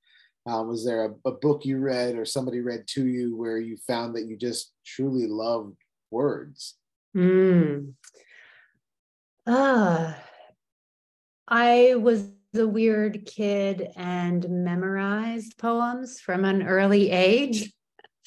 uh, 0.49 0.61
was 0.61 0.85
there 0.85 1.05
a, 1.05 1.29
a, 1.29 1.31
book 1.31 1.63
you 1.65 1.77
read 1.77 2.15
or 2.15 2.25
somebody 2.25 2.59
read 2.59 2.85
to 2.85 3.07
you 3.07 3.35
where 3.35 3.57
you 3.57 3.77
found 3.77 4.15
that 4.15 4.25
you 4.25 4.37
just 4.37 4.73
truly 4.85 5.27
loved 5.27 5.75
words 6.11 6.75
mm. 7.15 7.91
uh, 9.47 10.13
i 11.47 11.95
was 11.95 12.27
a 12.55 12.67
weird 12.67 13.25
kid 13.25 13.89
and 13.95 14.47
memorized 14.49 15.57
poems 15.57 16.19
from 16.19 16.45
an 16.45 16.63
early 16.63 17.09
age 17.09 17.71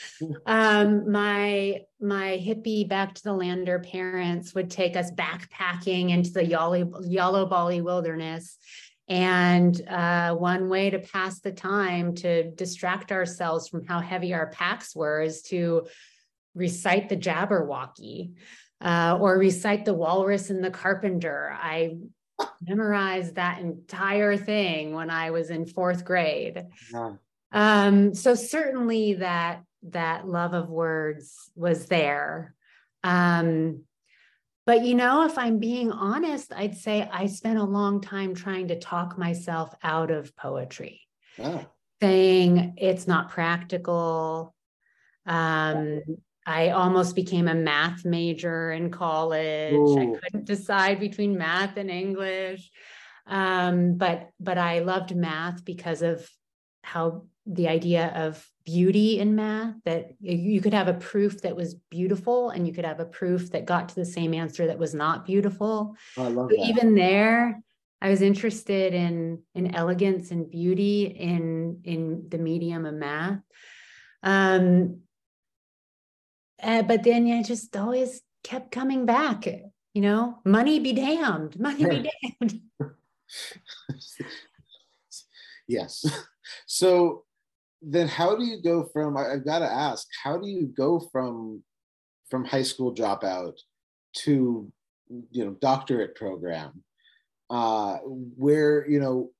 um, 0.46 1.10
my 1.10 1.80
my 2.00 2.42
hippie 2.44 2.88
back 2.88 3.14
to 3.14 3.22
the 3.22 3.32
lander 3.32 3.78
parents 3.78 4.54
would 4.54 4.70
take 4.70 4.96
us 4.96 5.10
backpacking 5.10 6.10
into 6.10 6.30
the 6.30 6.44
Yolla 6.44 7.46
Bolly 7.46 7.80
wilderness. 7.80 8.58
And 9.08 9.80
uh, 9.88 10.34
one 10.34 10.68
way 10.68 10.90
to 10.90 10.98
pass 10.98 11.40
the 11.40 11.52
time 11.52 12.14
to 12.16 12.50
distract 12.50 13.12
ourselves 13.12 13.68
from 13.68 13.84
how 13.84 14.00
heavy 14.00 14.34
our 14.34 14.48
packs 14.48 14.96
were 14.96 15.20
is 15.20 15.42
to 15.42 15.86
recite 16.54 17.08
the 17.08 17.16
Jabberwocky 17.16 18.32
uh, 18.80 19.16
or 19.20 19.38
recite 19.38 19.84
the 19.84 19.94
Walrus 19.94 20.50
and 20.50 20.62
the 20.62 20.70
Carpenter. 20.70 21.56
I 21.56 21.98
memorized 22.60 23.36
that 23.36 23.60
entire 23.60 24.36
thing 24.36 24.94
when 24.94 25.10
I 25.10 25.30
was 25.30 25.50
in 25.50 25.66
fourth 25.66 26.04
grade. 26.04 26.66
Yeah. 26.92 27.12
Um, 27.52 28.14
so 28.14 28.34
certainly 28.34 29.14
that 29.14 29.62
that 29.90 30.26
love 30.26 30.52
of 30.52 30.68
words 30.68 31.50
was 31.54 31.86
there. 31.86 32.54
Um, 33.04 33.82
but 34.66 34.84
you 34.84 34.94
know, 34.94 35.24
if 35.24 35.38
I'm 35.38 35.58
being 35.58 35.92
honest, 35.92 36.52
I'd 36.52 36.76
say 36.76 37.08
I 37.10 37.26
spent 37.26 37.58
a 37.58 37.64
long 37.64 38.00
time 38.00 38.34
trying 38.34 38.68
to 38.68 38.78
talk 38.78 39.16
myself 39.16 39.72
out 39.82 40.10
of 40.10 40.34
poetry, 40.34 41.02
oh. 41.38 41.64
saying 42.02 42.74
it's 42.76 43.06
not 43.06 43.30
practical. 43.30 44.54
Um, 45.24 46.02
I 46.46 46.70
almost 46.70 47.16
became 47.16 47.48
a 47.48 47.54
math 47.54 48.04
major 48.04 48.70
in 48.70 48.90
college. 48.90 49.74
Ooh. 49.74 49.98
I 49.98 50.20
couldn't 50.20 50.44
decide 50.44 51.00
between 51.00 51.36
math 51.36 51.76
and 51.76 51.90
English. 51.90 52.70
Um, 53.26 53.94
but 53.94 54.30
but 54.38 54.56
I 54.56 54.78
loved 54.78 55.14
math 55.14 55.64
because 55.64 56.02
of 56.02 56.28
how 56.84 57.24
the 57.46 57.68
idea 57.68 58.12
of 58.14 58.44
beauty 58.64 59.18
in 59.18 59.34
math 59.34 59.74
that 59.84 60.10
you 60.20 60.60
could 60.60 60.74
have 60.74 60.88
a 60.88 60.94
proof 60.94 61.42
that 61.42 61.54
was 61.54 61.74
beautiful 61.90 62.50
and 62.50 62.66
you 62.66 62.72
could 62.72 62.84
have 62.84 63.00
a 63.00 63.04
proof 63.04 63.50
that 63.52 63.64
got 63.64 63.88
to 63.88 63.94
the 63.94 64.04
same 64.04 64.34
answer 64.34 64.66
that 64.66 64.78
was 64.78 64.94
not 64.94 65.24
beautiful 65.24 65.96
oh, 66.16 66.24
I 66.24 66.28
love 66.28 66.48
that. 66.48 66.58
even 66.68 66.96
there 66.96 67.60
i 68.02 68.08
was 68.08 68.22
interested 68.22 68.92
in 68.92 69.40
in 69.54 69.76
elegance 69.76 70.32
and 70.32 70.50
beauty 70.50 71.04
in 71.04 71.80
in 71.84 72.26
the 72.28 72.38
medium 72.38 72.84
of 72.84 72.94
math 72.94 73.40
um 74.24 75.00
uh, 76.66 76.82
but 76.82 77.02
then 77.02 77.26
I 77.32 77.42
just 77.42 77.74
always 77.76 78.20
kept 78.42 78.70
coming 78.70 79.06
back 79.06 79.46
you 79.96 80.02
know? 80.02 80.38
Money 80.44 80.78
be 80.78 80.92
damned. 80.92 81.58
Money 81.58 81.84
be 81.84 82.10
damned. 82.40 82.60
Yes. 85.68 86.04
So 86.66 87.24
then 87.82 88.06
how 88.06 88.36
do 88.36 88.44
you 88.44 88.62
go 88.62 88.84
from 88.92 89.16
I, 89.16 89.30
have 89.30 89.44
got 89.44 89.58
to 89.58 89.72
ask 89.72 90.06
how 90.22 90.36
do 90.36 90.46
you 90.46 90.66
go 90.66 91.00
from 91.10 91.64
from 92.30 92.44
high 92.44 92.62
school 92.62 92.94
dropout 92.94 93.54
to 94.18 94.70
you 95.32 95.44
know 95.44 95.56
doctorate 95.60 96.14
program? 96.14 96.84
Uh 97.50 97.96
where 98.36 98.88
you 98.88 99.00
know 99.00 99.30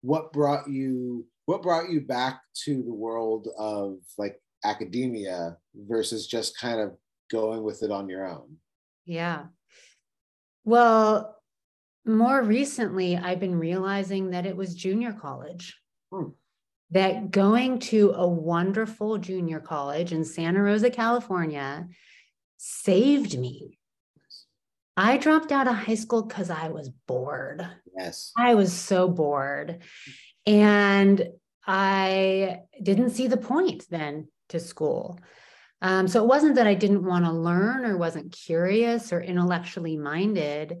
what 0.00 0.32
brought 0.32 0.70
you 0.70 1.26
what 1.44 1.62
brought 1.62 1.90
you 1.90 2.00
back 2.00 2.40
to 2.64 2.82
the 2.82 2.94
world 2.94 3.48
of 3.58 3.98
like 4.16 4.40
academia 4.64 5.56
versus 5.74 6.26
just 6.26 6.58
kind 6.58 6.80
of 6.80 6.96
going 7.30 7.62
with 7.62 7.82
it 7.82 7.90
on 7.90 8.08
your 8.08 8.26
own 8.26 8.56
yeah 9.04 9.44
well 10.64 11.36
more 12.06 12.42
recently 12.42 13.16
i've 13.16 13.40
been 13.40 13.58
realizing 13.58 14.30
that 14.30 14.46
it 14.46 14.56
was 14.56 14.74
junior 14.74 15.12
college 15.12 15.76
hmm 16.12 16.28
that 16.94 17.32
going 17.32 17.80
to 17.80 18.12
a 18.14 18.26
wonderful 18.26 19.18
junior 19.18 19.58
college 19.58 20.12
in 20.12 20.24
Santa 20.24 20.62
Rosa, 20.62 20.90
California, 20.90 21.88
saved 22.56 23.36
me. 23.36 23.78
I 24.96 25.16
dropped 25.16 25.50
out 25.50 25.66
of 25.66 25.74
high 25.74 25.96
school 25.96 26.22
because 26.22 26.50
I 26.50 26.68
was 26.68 26.90
bored. 27.08 27.66
Yes. 27.98 28.30
I 28.38 28.54
was 28.54 28.72
so 28.72 29.08
bored. 29.08 29.82
And 30.46 31.26
I 31.66 32.60
didn't 32.80 33.10
see 33.10 33.26
the 33.26 33.38
point 33.38 33.86
then 33.90 34.28
to 34.54 34.60
school. 34.60 35.18
Um, 35.82 36.08
so 36.08 36.22
it 36.22 36.26
wasn't 36.26 36.54
that 36.54 36.66
I 36.66 36.74
didn't 36.74 37.04
want 37.04 37.26
to 37.26 37.32
learn 37.32 37.84
or 37.84 37.98
wasn't 37.98 38.32
curious 38.32 39.12
or 39.12 39.20
intellectually 39.20 39.96
minded, 39.96 40.78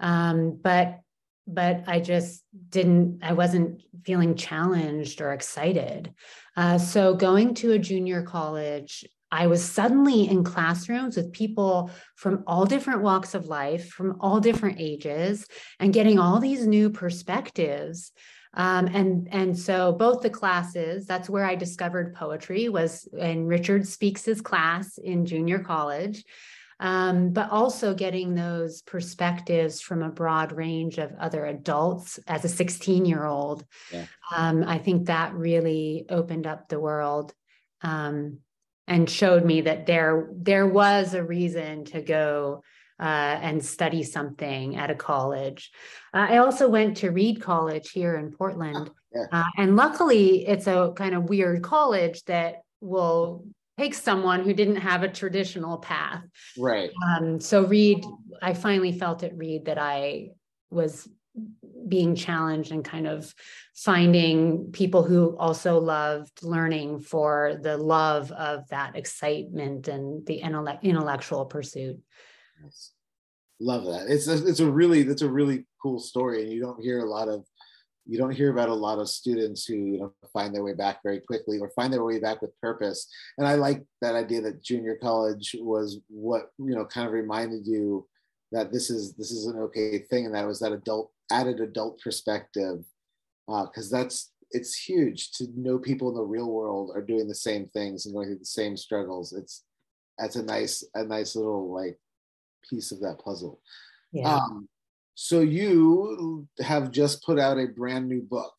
um, 0.00 0.58
but 0.60 0.98
but 1.46 1.84
I 1.88 1.98
just 2.00 2.44
didn't, 2.68 3.18
I 3.22 3.32
wasn't 3.32 3.82
feeling 4.04 4.36
challenged 4.36 5.20
or 5.20 5.32
excited. 5.32 6.14
Uh, 6.56 6.78
so 6.78 7.14
going 7.14 7.54
to 7.54 7.72
a 7.72 7.78
junior 7.78 8.22
college, 8.22 9.04
I 9.32 9.48
was 9.48 9.64
suddenly 9.64 10.28
in 10.28 10.44
classrooms 10.44 11.16
with 11.16 11.32
people 11.32 11.90
from 12.16 12.44
all 12.46 12.64
different 12.64 13.02
walks 13.02 13.34
of 13.34 13.46
life, 13.46 13.88
from 13.88 14.18
all 14.20 14.40
different 14.40 14.78
ages, 14.78 15.46
and 15.80 15.92
getting 15.92 16.18
all 16.18 16.38
these 16.38 16.66
new 16.66 16.90
perspectives. 16.90 18.12
Um, 18.54 18.86
and 18.86 19.28
and 19.32 19.58
so 19.58 19.92
both 19.92 20.20
the 20.20 20.30
classes, 20.30 21.06
that's 21.06 21.30
where 21.30 21.44
I 21.44 21.54
discovered 21.54 22.14
poetry 22.14 22.68
was 22.68 23.08
in 23.16 23.46
Richard 23.46 23.86
Speakes's 23.86 24.40
class 24.40 24.98
in 24.98 25.24
junior 25.26 25.58
college. 25.58 26.24
Um, 26.80 27.30
but 27.30 27.50
also 27.50 27.94
getting 27.94 28.34
those 28.34 28.82
perspectives 28.82 29.80
from 29.80 30.02
a 30.02 30.10
broad 30.10 30.50
range 30.50 30.98
of 30.98 31.12
other 31.20 31.46
adults 31.46 32.18
as 32.26 32.44
a 32.44 32.48
16 32.48 33.04
year 33.04 33.24
old. 33.24 33.64
Yeah. 33.92 34.06
Um, 34.34 34.64
I 34.66 34.78
think 34.78 35.06
that 35.06 35.32
really 35.32 36.06
opened 36.08 36.44
up 36.48 36.68
the 36.68 36.80
world. 36.80 37.32
Um, 37.82 38.38
and 38.88 39.08
showed 39.08 39.44
me 39.44 39.60
that 39.62 39.86
there 39.86 40.28
there 40.34 40.66
was 40.66 41.14
a 41.14 41.22
reason 41.22 41.84
to 41.86 42.02
go 42.02 42.62
uh, 43.00 43.38
and 43.42 43.64
study 43.64 44.02
something 44.02 44.76
at 44.76 44.90
a 44.90 44.94
college. 44.94 45.70
Uh, 46.14 46.26
I 46.30 46.36
also 46.38 46.68
went 46.68 46.98
to 46.98 47.10
Reed 47.10 47.40
College 47.40 47.90
here 47.90 48.16
in 48.16 48.32
Portland, 48.32 48.90
yeah. 49.14 49.26
uh, 49.32 49.44
and 49.56 49.76
luckily 49.76 50.46
it's 50.46 50.66
a 50.66 50.92
kind 50.96 51.14
of 51.14 51.28
weird 51.28 51.62
college 51.62 52.24
that 52.24 52.62
will 52.80 53.44
take 53.78 53.94
someone 53.94 54.44
who 54.44 54.52
didn't 54.52 54.76
have 54.76 55.02
a 55.02 55.08
traditional 55.08 55.78
path. 55.78 56.22
Right. 56.58 56.90
Um, 57.08 57.40
so 57.40 57.64
Reed, 57.64 58.04
I 58.40 58.54
finally 58.54 58.92
felt 58.92 59.22
at 59.22 59.36
Reed 59.36 59.64
that 59.64 59.78
I 59.78 60.30
was 60.70 61.08
being 61.88 62.14
challenged 62.14 62.72
and 62.72 62.84
kind 62.84 63.06
of 63.06 63.34
finding 63.74 64.70
people 64.72 65.02
who 65.02 65.36
also 65.36 65.78
loved 65.80 66.42
learning 66.42 67.00
for 67.00 67.58
the 67.60 67.76
love 67.76 68.30
of 68.32 68.68
that 68.68 68.96
excitement 68.96 69.88
and 69.88 70.24
the 70.26 70.38
intellectual 70.82 71.46
pursuit. 71.46 71.98
Yes. 72.62 72.92
Love 73.60 73.84
that. 73.84 74.06
It's 74.08 74.26
a, 74.28 74.46
it's 74.46 74.60
a 74.60 74.70
really 74.70 75.02
that's 75.02 75.22
a 75.22 75.30
really 75.30 75.66
cool 75.80 75.98
story, 76.00 76.42
and 76.42 76.52
you 76.52 76.60
don't 76.60 76.82
hear 76.82 77.00
a 77.00 77.08
lot 77.08 77.28
of 77.28 77.44
you 78.06 78.18
don't 78.18 78.34
hear 78.34 78.50
about 78.50 78.68
a 78.68 78.74
lot 78.74 78.98
of 78.98 79.08
students 79.08 79.64
who 79.64 79.74
you 79.74 79.98
know 80.00 80.12
find 80.32 80.54
their 80.54 80.64
way 80.64 80.74
back 80.74 80.98
very 81.04 81.20
quickly 81.20 81.58
or 81.60 81.70
find 81.70 81.92
their 81.92 82.04
way 82.04 82.18
back 82.18 82.42
with 82.42 82.58
purpose. 82.60 83.08
And 83.38 83.46
I 83.46 83.54
like 83.54 83.84
that 84.00 84.16
idea 84.16 84.40
that 84.42 84.64
junior 84.64 84.96
college 85.00 85.54
was 85.60 86.00
what 86.08 86.50
you 86.58 86.74
know 86.74 86.84
kind 86.84 87.06
of 87.06 87.12
reminded 87.12 87.66
you 87.66 88.06
that 88.50 88.72
this 88.72 88.90
is 88.90 89.14
this 89.14 89.30
is 89.30 89.46
an 89.46 89.58
okay 89.58 89.98
thing, 89.98 90.26
and 90.26 90.34
that 90.34 90.46
was 90.46 90.60
that 90.60 90.72
adult 90.72 91.12
added 91.30 91.60
adult 91.60 92.00
perspective 92.00 92.84
because 93.46 93.92
uh, 93.92 93.98
that's 93.98 94.32
it's 94.50 94.76
huge 94.76 95.32
to 95.32 95.46
know 95.56 95.78
people 95.78 96.08
in 96.08 96.14
the 96.14 96.22
real 96.22 96.50
world 96.50 96.90
are 96.94 97.02
doing 97.02 97.28
the 97.28 97.34
same 97.34 97.66
things 97.68 98.06
and 98.06 98.14
going 98.14 98.28
through 98.28 98.38
the 98.38 98.44
same 98.44 98.76
struggles. 98.76 99.32
It's 99.32 99.64
that's 100.18 100.36
a 100.36 100.42
nice 100.42 100.84
a 100.94 101.04
nice 101.04 101.36
little 101.36 101.72
like 101.72 101.98
piece 102.68 102.92
of 102.92 103.00
that 103.00 103.20
puzzle. 103.24 103.60
Yeah. 104.12 104.34
Um, 104.34 104.68
so 105.14 105.40
you 105.40 106.46
have 106.60 106.90
just 106.90 107.24
put 107.24 107.38
out 107.38 107.58
a 107.58 107.66
brand 107.66 108.08
new 108.08 108.22
book. 108.22 108.54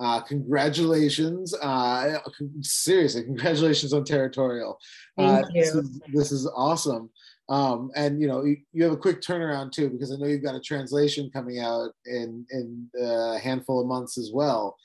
Uh, 0.00 0.20
congratulations! 0.20 1.54
Uh, 1.54 2.18
seriously, 2.60 3.22
congratulations 3.22 3.92
on 3.92 4.04
Territorial. 4.04 4.76
Thank 5.16 5.46
uh, 5.46 5.48
you. 5.52 5.62
This 5.62 5.74
is, 5.74 6.00
this 6.12 6.32
is 6.32 6.50
awesome. 6.56 7.10
Um, 7.48 7.90
and 7.94 8.20
you 8.20 8.26
know 8.26 8.44
you, 8.44 8.56
you, 8.72 8.84
have 8.84 8.92
a 8.92 8.96
quick 8.96 9.20
turnaround 9.20 9.70
too 9.70 9.90
because 9.90 10.10
I 10.10 10.16
know 10.16 10.26
you've 10.26 10.42
got 10.42 10.54
a 10.54 10.60
translation 10.60 11.30
coming 11.30 11.60
out 11.60 11.90
in 12.06 12.46
in 12.50 12.88
a 12.98 13.38
handful 13.38 13.80
of 13.80 13.86
months 13.86 14.16
as 14.18 14.30
well. 14.32 14.76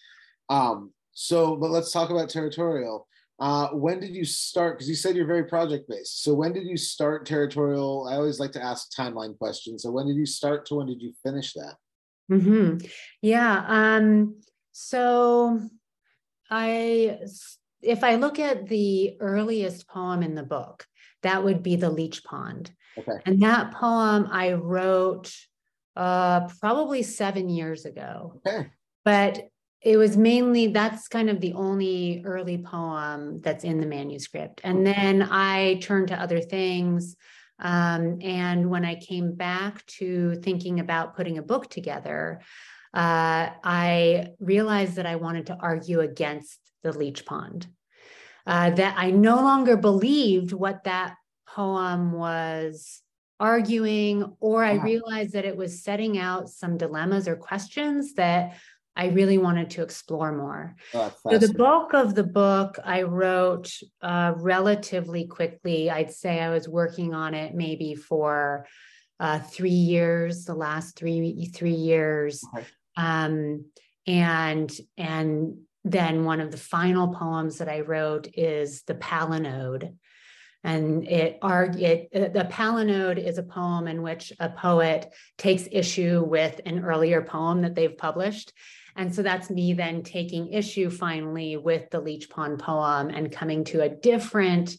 Um, 0.50 0.92
so, 1.14 1.56
but 1.56 1.72
let's 1.72 1.92
talk 1.92 2.10
about 2.10 2.30
territorial. 2.30 3.08
Uh, 3.40 3.70
when 3.70 4.00
did 4.00 4.16
you 4.16 4.26
start? 4.26 4.78
Because 4.78 4.90
you 4.90 4.96
said 4.96 5.16
you're 5.16 5.26
very 5.26 5.46
project 5.46 5.88
based. 5.88 6.24
So 6.24 6.34
when 6.34 6.52
did 6.52 6.66
you 6.66 6.76
start 6.76 7.26
territorial? 7.26 8.08
I 8.10 8.16
always 8.16 8.40
like 8.40 8.52
to 8.54 8.64
ask 8.64 8.92
timeline 8.92 9.38
questions. 9.38 9.84
So 9.84 9.92
when 9.92 10.08
did 10.08 10.18
you 10.18 10.26
start 10.26 10.66
to 10.68 10.76
when 10.76 10.88
did 10.88 11.02
you 11.02 11.14
finish 11.24 11.54
that? 11.54 11.76
Mm-hmm. 12.32 12.86
Yeah. 13.22 13.64
Um, 13.68 14.42
so 14.72 15.62
I, 16.50 17.20
if 17.82 18.04
I 18.04 18.16
look 18.16 18.40
at 18.40 18.68
the 18.68 19.18
earliest 19.20 19.88
poem 19.88 20.22
in 20.22 20.36
the 20.36 20.44
book, 20.44 20.86
that 21.24 21.44
would 21.44 21.64
be 21.64 21.76
the 21.76 21.90
Leech 21.90 22.24
Pond. 22.24 22.72
Okay. 22.98 23.20
And 23.26 23.42
that 23.42 23.74
poem 23.74 24.28
I 24.32 24.54
wrote 24.54 25.34
uh, 25.96 26.48
probably 26.60 27.04
seven 27.04 27.50
years 27.50 27.86
ago. 27.86 28.42
Okay. 28.46 28.70
But 29.06 29.48
it 29.82 29.98
was 29.98 30.18
mainly 30.18 30.68
that's 30.68 31.08
kind 31.08 31.30
of 31.30 31.40
the 31.40 31.54
only 31.54 32.22
early 32.26 32.58
poem 32.58 33.40
that's 33.42 33.64
in 33.64 33.80
the 33.80 33.86
manuscript. 33.86 34.62
And 34.64 34.86
then 34.86 35.24
I 35.24 35.80
turned 35.82 36.10
to 36.10 36.22
other 36.22 36.42
things. 36.42 37.16
Um, 37.60 38.20
and 38.22 38.70
when 38.70 38.86
I 38.86 38.96
came 38.96 39.36
back 39.36 39.86
to 39.98 40.36
thinking 40.36 40.80
about 40.80 41.16
putting 41.16 41.38
a 41.38 41.44
book 41.44 41.70
together, 41.70 42.42
uh, 42.94 43.50
I 43.64 44.28
realized 44.40 44.96
that 44.96 45.06
I 45.06 45.16
wanted 45.16 45.48
to 45.48 45.58
argue 45.60 46.00
against 46.02 46.60
the 46.84 46.92
leech 46.92 47.26
pond 47.26 47.68
uh, 48.48 48.72
that 48.72 48.96
I 48.98 49.12
no 49.12 49.36
longer 49.36 49.78
believed 49.78 50.54
what 50.54 50.86
that 50.86 51.16
poem 51.48 52.12
was 52.12 53.02
arguing, 53.40 54.36
or 54.40 54.64
I 54.64 54.74
realized 54.74 55.34
that 55.34 55.46
it 55.46 55.56
was 55.56 55.84
setting 55.84 56.18
out 56.18 56.50
some 56.50 56.78
dilemmas 56.78 57.28
or 57.28 57.36
questions 57.36 58.16
that 58.16 58.58
I 59.00 59.08
really 59.08 59.38
wanted 59.38 59.70
to 59.72 59.82
explore 59.82 60.34
more. 60.34 60.76
Oh, 60.94 61.14
so 61.30 61.38
the 61.38 61.54
bulk 61.54 61.94
of 61.94 62.16
the 62.16 62.24
book 62.26 62.78
I 62.84 63.04
wrote 63.04 63.72
uh, 64.02 64.34
relatively 64.36 65.26
quickly. 65.26 65.90
I'd 65.90 66.12
say 66.12 66.42
I 66.42 66.50
was 66.50 66.68
working 66.68 67.14
on 67.14 67.34
it 67.34 67.56
maybe 67.56 67.96
for 67.96 68.68
uh, 69.18 69.40
three 69.40 69.70
years, 69.70 70.44
the 70.44 70.54
last 70.54 70.98
three 70.98 71.50
three 71.56 71.80
years, 71.94 72.44
okay. 72.54 72.66
um, 72.98 73.64
and 74.06 74.70
and 74.98 75.58
then 75.86 76.26
one 76.26 76.42
of 76.42 76.52
the 76.52 76.58
final 76.58 77.08
poems 77.08 77.60
that 77.60 77.70
I 77.70 77.80
wrote 77.82 78.28
is 78.34 78.84
the 78.84 78.96
Palinode. 78.96 79.96
And 80.62 81.08
it, 81.08 81.40
it 81.42 82.34
the 82.34 82.50
Palinode 82.52 83.18
is 83.18 83.38
a 83.38 83.44
poem 83.44 83.88
in 83.88 84.02
which 84.02 84.34
a 84.42 84.50
poet 84.50 85.14
takes 85.38 85.70
issue 85.72 86.22
with 86.22 86.60
an 86.66 86.84
earlier 86.84 87.22
poem 87.22 87.62
that 87.62 87.76
they've 87.76 87.98
published. 87.98 88.52
And 89.00 89.16
so 89.16 89.24
that's 89.24 89.50
me 89.50 89.72
then 89.72 90.04
taking 90.04 90.52
issue 90.52 90.90
finally 90.90 91.56
with 91.56 91.90
the 91.90 92.02
Leech 92.02 92.30
Pond 92.30 92.60
poem 92.60 93.10
and 93.10 93.32
coming 93.32 93.64
to 93.66 93.82
a 93.82 93.88
different 93.88 94.76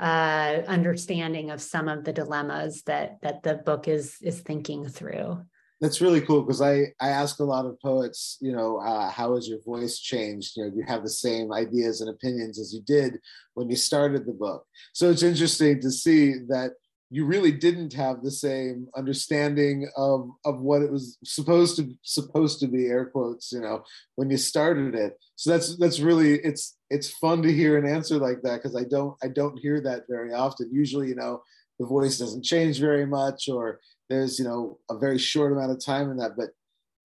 uh, 0.00 0.62
understanding 0.66 1.52
of 1.52 1.62
some 1.62 1.86
of 1.86 2.02
the 2.02 2.12
dilemmas 2.12 2.82
that 2.86 3.18
that 3.22 3.44
the 3.44 3.54
book 3.54 3.86
is 3.86 4.16
is 4.22 4.40
thinking 4.40 4.88
through 4.88 5.44
that's 5.80 6.02
really 6.02 6.20
cool 6.20 6.42
because 6.42 6.60
I, 6.60 6.92
I 7.00 7.08
ask 7.08 7.40
a 7.40 7.44
lot 7.44 7.64
of 7.64 7.80
poets, 7.80 8.36
you 8.40 8.52
know, 8.52 8.76
uh, 8.76 9.10
how 9.10 9.34
has 9.34 9.48
your 9.48 9.62
voice 9.62 9.98
changed? 9.98 10.56
You 10.56 10.64
know, 10.64 10.70
do 10.70 10.76
you 10.76 10.84
have 10.86 11.02
the 11.02 11.08
same 11.08 11.52
ideas 11.52 12.02
and 12.02 12.10
opinions 12.10 12.60
as 12.60 12.74
you 12.74 12.82
did 12.82 13.18
when 13.54 13.70
you 13.70 13.76
started 13.76 14.26
the 14.26 14.34
book? 14.34 14.66
So 14.92 15.08
it's 15.10 15.22
interesting 15.22 15.80
to 15.80 15.90
see 15.90 16.34
that 16.48 16.72
you 17.10 17.24
really 17.24 17.50
didn't 17.50 17.92
have 17.92 18.22
the 18.22 18.30
same 18.30 18.86
understanding 18.96 19.88
of, 19.96 20.30
of 20.44 20.60
what 20.60 20.80
it 20.80 20.92
was 20.92 21.18
supposed 21.24 21.76
to 21.76 21.92
supposed 22.02 22.60
to 22.60 22.68
be, 22.68 22.86
air 22.86 23.06
quotes, 23.06 23.50
you 23.50 23.60
know, 23.60 23.82
when 24.14 24.30
you 24.30 24.36
started 24.36 24.94
it. 24.94 25.18
So 25.34 25.50
that's 25.50 25.76
that's 25.76 26.00
really 26.00 26.34
it's 26.34 26.76
it's 26.88 27.10
fun 27.10 27.42
to 27.42 27.52
hear 27.52 27.76
an 27.76 27.86
answer 27.86 28.18
like 28.18 28.42
that 28.42 28.62
because 28.62 28.76
I 28.76 28.84
don't 28.84 29.16
I 29.22 29.28
don't 29.28 29.58
hear 29.58 29.80
that 29.82 30.04
very 30.08 30.32
often. 30.32 30.70
Usually, 30.72 31.08
you 31.08 31.16
know, 31.16 31.42
the 31.80 31.86
voice 31.86 32.18
doesn't 32.18 32.44
change 32.44 32.78
very 32.78 33.06
much 33.06 33.48
or 33.48 33.80
there's 34.10 34.38
you 34.38 34.44
know 34.44 34.78
a 34.90 34.98
very 34.98 35.18
short 35.18 35.50
amount 35.50 35.72
of 35.72 35.84
time 35.84 36.10
in 36.10 36.18
that 36.18 36.32
but 36.36 36.50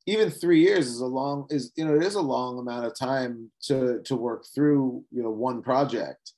even 0.06 0.30
three 0.30 0.60
years 0.60 0.88
is 0.88 1.00
a 1.00 1.06
long 1.06 1.48
is 1.50 1.72
you 1.78 1.86
know 1.86 1.96
it 1.96 2.04
is 2.04 2.16
a 2.16 2.22
long 2.22 2.60
amount 2.60 2.86
of 2.86 2.94
time 2.98 3.50
to 3.64 4.02
to 4.04 4.16
work 4.16 4.44
through 4.54 5.04
you 5.12 5.24
know 5.24 5.32
one 5.32 5.62
project 5.62 6.34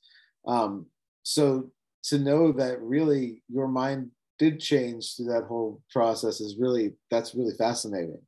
um 0.46 0.86
so 1.24 1.70
to 2.08 2.18
know 2.18 2.52
that 2.52 2.80
really 2.80 3.42
your 3.48 3.68
mind 3.68 4.10
did 4.38 4.60
change 4.60 5.16
through 5.16 5.26
that 5.26 5.44
whole 5.44 5.82
process 5.90 6.40
is 6.40 6.56
really 6.58 6.94
that's 7.10 7.34
really 7.34 7.54
fascinating. 7.56 8.20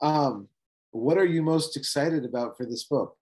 Um 0.00 0.48
what 0.90 1.16
are 1.18 1.24
you 1.24 1.42
most 1.42 1.76
excited 1.76 2.24
about 2.24 2.56
for 2.56 2.66
this 2.66 2.84
book? 2.84 3.16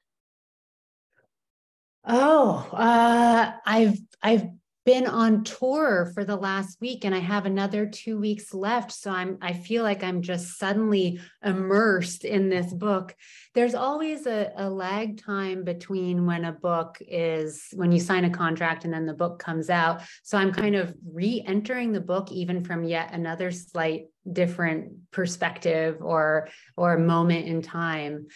Oh 2.04 2.68
uh 2.72 3.52
i've 3.66 3.98
i've 4.22 4.46
been 4.86 5.06
on 5.06 5.44
tour 5.44 6.10
for 6.14 6.24
the 6.24 6.36
last 6.36 6.80
week 6.80 7.04
and 7.04 7.14
I 7.14 7.18
have 7.18 7.44
another 7.44 7.86
2 7.86 8.18
weeks 8.18 8.54
left 8.54 8.92
so 8.92 9.10
I'm 9.10 9.38
I 9.42 9.52
feel 9.52 9.82
like 9.82 10.02
I'm 10.02 10.22
just 10.22 10.58
suddenly 10.58 11.20
immersed 11.44 12.24
in 12.24 12.48
this 12.48 12.72
book. 12.72 13.14
There's 13.54 13.74
always 13.74 14.26
a, 14.26 14.52
a 14.56 14.70
lag 14.70 15.22
time 15.22 15.64
between 15.64 16.26
when 16.26 16.44
a 16.44 16.52
book 16.52 16.98
is 17.00 17.68
when 17.74 17.92
you 17.92 18.00
sign 18.00 18.24
a 18.24 18.30
contract 18.30 18.84
and 18.84 18.92
then 18.92 19.06
the 19.06 19.14
book 19.14 19.38
comes 19.38 19.70
out. 19.70 20.02
So 20.22 20.38
I'm 20.38 20.52
kind 20.52 20.76
of 20.76 20.94
re-entering 21.12 21.92
the 21.92 22.00
book 22.00 22.32
even 22.32 22.64
from 22.64 22.84
yet 22.84 23.12
another 23.12 23.50
slight 23.50 24.06
different 24.30 25.10
perspective 25.10 25.98
or 26.00 26.48
or 26.76 26.98
moment 26.98 27.46
in 27.46 27.62
time. 27.62 28.28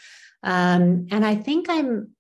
Um, 0.43 1.07
and 1.11 1.25
I 1.25 1.37
think 1.37 1.69
I'm 1.69 2.11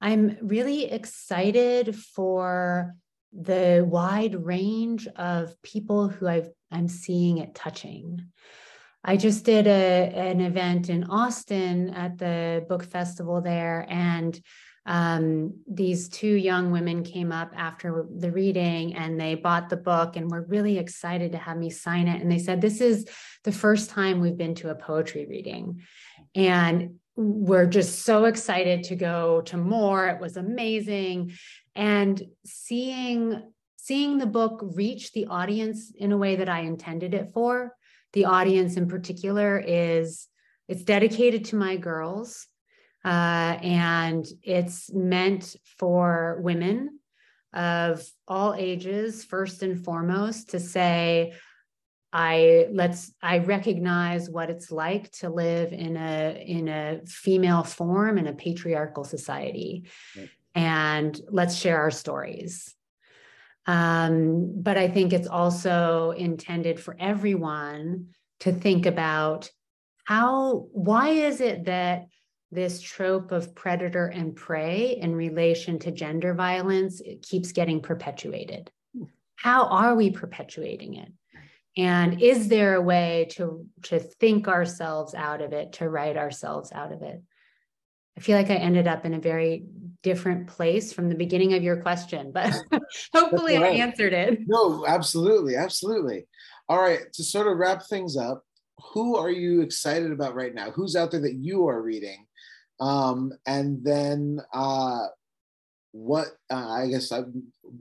I'm 0.00 0.36
really 0.42 0.90
excited 0.90 1.96
for 1.96 2.94
the 3.32 3.84
wide 3.88 4.34
range 4.34 5.06
of 5.16 5.60
people 5.62 6.08
who 6.08 6.26
I've, 6.26 6.50
I'm 6.70 6.88
seeing 6.88 7.38
it 7.38 7.54
touching. 7.54 8.26
I 9.04 9.16
just 9.16 9.44
did 9.44 9.66
a, 9.66 10.12
an 10.14 10.40
event 10.40 10.88
in 10.88 11.04
Austin 11.04 11.90
at 11.90 12.18
the 12.18 12.64
book 12.68 12.84
festival 12.84 13.40
there, 13.40 13.86
and 13.88 14.40
um, 14.84 15.54
these 15.70 16.08
two 16.08 16.34
young 16.34 16.72
women 16.72 17.04
came 17.04 17.30
up 17.30 17.52
after 17.56 18.06
the 18.16 18.32
reading 18.32 18.96
and 18.96 19.20
they 19.20 19.36
bought 19.36 19.68
the 19.68 19.76
book 19.76 20.16
and 20.16 20.30
were 20.30 20.42
really 20.42 20.78
excited 20.78 21.32
to 21.32 21.38
have 21.38 21.56
me 21.56 21.70
sign 21.70 22.08
it. 22.08 22.20
And 22.20 22.30
they 22.30 22.38
said, 22.38 22.60
This 22.60 22.80
is 22.80 23.06
the 23.44 23.52
first 23.52 23.90
time 23.90 24.20
we've 24.20 24.36
been 24.36 24.56
to 24.56 24.70
a 24.70 24.74
poetry 24.74 25.26
reading. 25.28 25.82
And 26.34 26.96
we're 27.14 27.66
just 27.66 28.00
so 28.00 28.24
excited 28.24 28.84
to 28.84 28.96
go 28.96 29.42
to 29.42 29.56
more. 29.56 30.08
It 30.08 30.20
was 30.20 30.36
amazing. 30.36 31.32
And 31.74 32.22
seeing 32.44 33.42
seeing 33.76 34.18
the 34.18 34.26
book 34.26 34.60
reach 34.74 35.12
the 35.12 35.26
audience 35.26 35.92
in 35.96 36.12
a 36.12 36.16
way 36.16 36.36
that 36.36 36.48
I 36.48 36.60
intended 36.60 37.14
it 37.14 37.32
for. 37.34 37.74
The 38.12 38.26
audience 38.26 38.76
in 38.76 38.86
particular 38.86 39.58
is 39.58 40.28
it's 40.68 40.84
dedicated 40.84 41.46
to 41.46 41.56
my 41.56 41.76
girls 41.76 42.46
uh, 43.04 43.08
and 43.60 44.24
it's 44.44 44.92
meant 44.92 45.56
for 45.78 46.38
women 46.42 47.00
of 47.52 48.08
all 48.28 48.54
ages, 48.54 49.24
first 49.24 49.62
and 49.62 49.84
foremost, 49.84 50.50
to 50.50 50.60
say, 50.60 51.34
I 52.12 52.68
let's 52.70 53.12
I 53.22 53.38
recognize 53.38 54.28
what 54.28 54.50
it's 54.50 54.70
like 54.70 55.10
to 55.12 55.30
live 55.30 55.72
in 55.72 55.96
a 55.96 56.44
in 56.46 56.68
a 56.68 57.00
female 57.06 57.62
form 57.62 58.18
in 58.18 58.26
a 58.26 58.34
patriarchal 58.34 59.04
society. 59.04 59.86
Right. 60.16 60.28
And 60.54 61.18
let's 61.30 61.56
share 61.56 61.78
our 61.78 61.90
stories. 61.90 62.74
Um, 63.66 64.60
but 64.62 64.76
I 64.76 64.88
think 64.88 65.12
it's 65.12 65.28
also 65.28 66.10
intended 66.10 66.80
for 66.80 66.96
everyone 66.98 68.08
to 68.40 68.52
think 68.52 68.86
about 68.86 69.50
how 70.04 70.66
why 70.72 71.10
is 71.10 71.40
it 71.40 71.66
that 71.66 72.06
this 72.52 72.82
trope 72.82 73.32
of 73.32 73.54
predator 73.54 74.06
and 74.06 74.36
prey 74.36 74.98
in 75.00 75.16
relation 75.16 75.78
to 75.78 75.90
gender 75.90 76.34
violence 76.34 77.00
keeps 77.22 77.50
getting 77.50 77.80
perpetuated. 77.80 78.70
How 79.36 79.64
are 79.64 79.96
we 79.96 80.10
perpetuating 80.10 80.94
it? 80.96 81.10
And 81.78 82.20
is 82.20 82.48
there 82.48 82.74
a 82.74 82.82
way 82.82 83.28
to, 83.30 83.66
to 83.84 83.98
think 83.98 84.46
ourselves 84.46 85.14
out 85.14 85.40
of 85.40 85.54
it, 85.54 85.72
to 85.74 85.88
write 85.88 86.18
ourselves 86.18 86.70
out 86.72 86.92
of 86.92 87.00
it? 87.00 87.22
I 88.18 88.20
feel 88.20 88.36
like 88.36 88.50
I 88.50 88.56
ended 88.56 88.86
up 88.86 89.06
in 89.06 89.14
a 89.14 89.18
very 89.18 89.64
different 90.02 90.48
place 90.48 90.92
from 90.92 91.08
the 91.08 91.14
beginning 91.14 91.54
of 91.54 91.62
your 91.62 91.76
question, 91.76 92.32
but 92.32 92.54
hopefully 93.14 93.56
right. 93.56 93.72
I 93.72 93.76
answered 93.76 94.12
it. 94.12 94.40
No, 94.46 94.84
absolutely. 94.86 95.56
Absolutely. 95.56 96.26
All 96.68 96.80
right. 96.80 97.00
To 97.12 97.22
sort 97.22 97.46
of 97.46 97.58
wrap 97.58 97.82
things 97.88 98.16
up, 98.16 98.44
who 98.92 99.16
are 99.16 99.30
you 99.30 99.60
excited 99.60 100.10
about 100.10 100.34
right 100.34 100.54
now? 100.54 100.70
Who's 100.70 100.96
out 100.96 101.10
there 101.12 101.20
that 101.20 101.34
you 101.34 101.68
are 101.68 101.80
reading 101.80 102.26
um, 102.82 103.32
and 103.46 103.84
then 103.84 104.40
uh, 104.52 105.06
what 105.92 106.28
uh, 106.50 106.68
I 106.68 106.88
guess 106.88 107.12
I, 107.12 107.22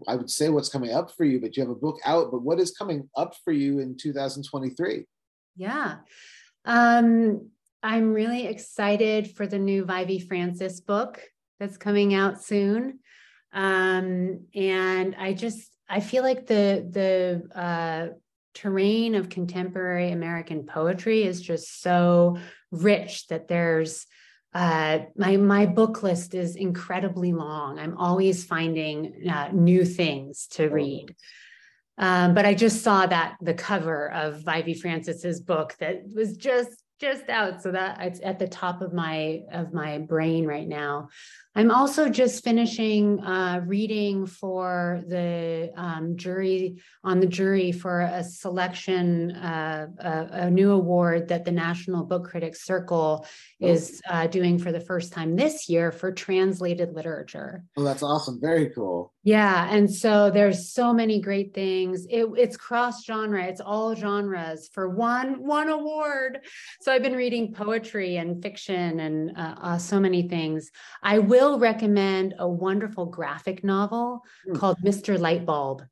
I 0.07 0.15
would 0.15 0.29
say 0.29 0.49
what's 0.49 0.69
coming 0.69 0.91
up 0.91 1.11
for 1.15 1.25
you, 1.25 1.41
but 1.41 1.57
you 1.57 1.63
have 1.63 1.71
a 1.71 1.75
book 1.75 1.97
out, 2.05 2.29
but 2.31 2.43
what 2.43 2.59
is 2.59 2.71
coming 2.71 3.09
up 3.15 3.33
for 3.43 3.51
you 3.51 3.79
in 3.79 3.97
2023? 3.97 5.05
Yeah. 5.55 5.95
Um, 6.65 7.49
I'm 7.81 8.13
really 8.13 8.45
excited 8.45 9.31
for 9.31 9.47
the 9.47 9.57
new 9.57 9.85
Vievee 9.85 10.27
Francis 10.27 10.79
book 10.81 11.19
that's 11.61 11.77
coming 11.77 12.13
out 12.13 12.43
soon. 12.43 12.99
Um, 13.53 14.47
and 14.55 15.15
I 15.17 15.33
just, 15.33 15.69
I 15.87 15.99
feel 15.99 16.23
like 16.23 16.47
the, 16.47 16.85
the, 16.89 17.57
uh, 17.57 18.17
terrain 18.53 19.15
of 19.15 19.29
contemporary 19.29 20.11
American 20.11 20.65
poetry 20.65 21.23
is 21.23 21.41
just 21.41 21.81
so 21.81 22.37
rich 22.71 23.27
that 23.27 23.47
there's 23.47 24.05
uh, 24.53 24.99
my 25.15 25.37
my 25.37 25.65
book 25.65 26.03
list 26.03 26.33
is 26.33 26.55
incredibly 26.55 27.31
long. 27.31 27.79
I'm 27.79 27.97
always 27.97 28.43
finding 28.43 29.29
uh, 29.29 29.49
new 29.53 29.85
things 29.85 30.47
to 30.51 30.67
read. 30.67 31.15
Um, 31.97 32.33
but 32.33 32.45
I 32.45 32.53
just 32.53 32.83
saw 32.83 33.05
that 33.05 33.37
the 33.41 33.53
cover 33.53 34.11
of 34.11 34.43
Vievee 34.43 34.79
Francis's 34.79 35.39
book 35.39 35.75
that 35.79 36.01
was 36.13 36.35
just 36.35 36.83
just 36.99 37.29
out, 37.29 37.63
so 37.63 37.71
that 37.71 38.01
it's 38.01 38.19
at 38.23 38.39
the 38.39 38.47
top 38.47 38.81
of 38.81 38.93
my 38.93 39.41
of 39.51 39.73
my 39.73 39.99
brain 39.99 40.45
right 40.45 40.67
now. 40.67 41.09
I'm 41.53 41.69
also 41.69 42.07
just 42.07 42.45
finishing 42.45 43.19
uh, 43.19 43.61
reading 43.65 44.25
for 44.25 45.03
the 45.07 45.71
um, 45.75 46.15
jury 46.15 46.81
on 47.03 47.19
the 47.19 47.25
jury 47.25 47.73
for 47.73 48.01
a 48.01 48.23
selection, 48.23 49.31
uh, 49.31 49.87
a, 49.99 50.45
a, 50.45 50.49
new 50.49 50.71
award 50.71 51.27
that 51.27 51.43
the 51.43 51.51
National 51.51 52.05
Book 52.05 52.29
Critics 52.29 52.63
Circle 52.63 53.25
is 53.59 54.01
uh, 54.09 54.27
doing 54.27 54.59
for 54.59 54.71
the 54.71 54.79
first 54.79 55.11
time 55.11 55.35
this 55.35 55.67
year 55.67 55.91
for 55.91 56.11
translated 56.13 56.93
literature. 56.93 57.65
Oh, 57.75 57.83
that's 57.83 58.03
awesome! 58.03 58.39
Very 58.39 58.69
cool. 58.69 59.11
Yeah, 59.23 59.67
and 59.69 59.93
so 59.93 60.31
there's 60.31 60.71
so 60.73 60.93
many 60.93 61.19
great 61.19 61.53
things. 61.53 62.05
It, 62.09 62.27
it's 62.37 62.55
cross 62.55 63.03
genre. 63.03 63.43
It's 63.43 63.61
all 63.61 63.93
genres 63.93 64.69
for 64.73 64.89
one 64.89 65.45
one 65.45 65.67
award. 65.67 66.39
So 66.79 66.93
I've 66.93 67.03
been 67.03 67.15
reading 67.15 67.53
poetry 67.53 68.15
and 68.17 68.41
fiction 68.41 69.01
and 69.01 69.37
uh, 69.37 69.55
uh, 69.61 69.77
so 69.77 69.99
many 69.99 70.29
things. 70.29 70.71
I 71.03 71.19
will 71.19 71.40
will 71.41 71.59
recommend 71.59 72.35
a 72.39 72.47
wonderful 72.47 73.05
graphic 73.05 73.63
novel 73.63 74.21
mm. 74.47 74.57
called 74.57 74.77
Mr. 74.83 75.17
Lightbulb. 75.17 75.85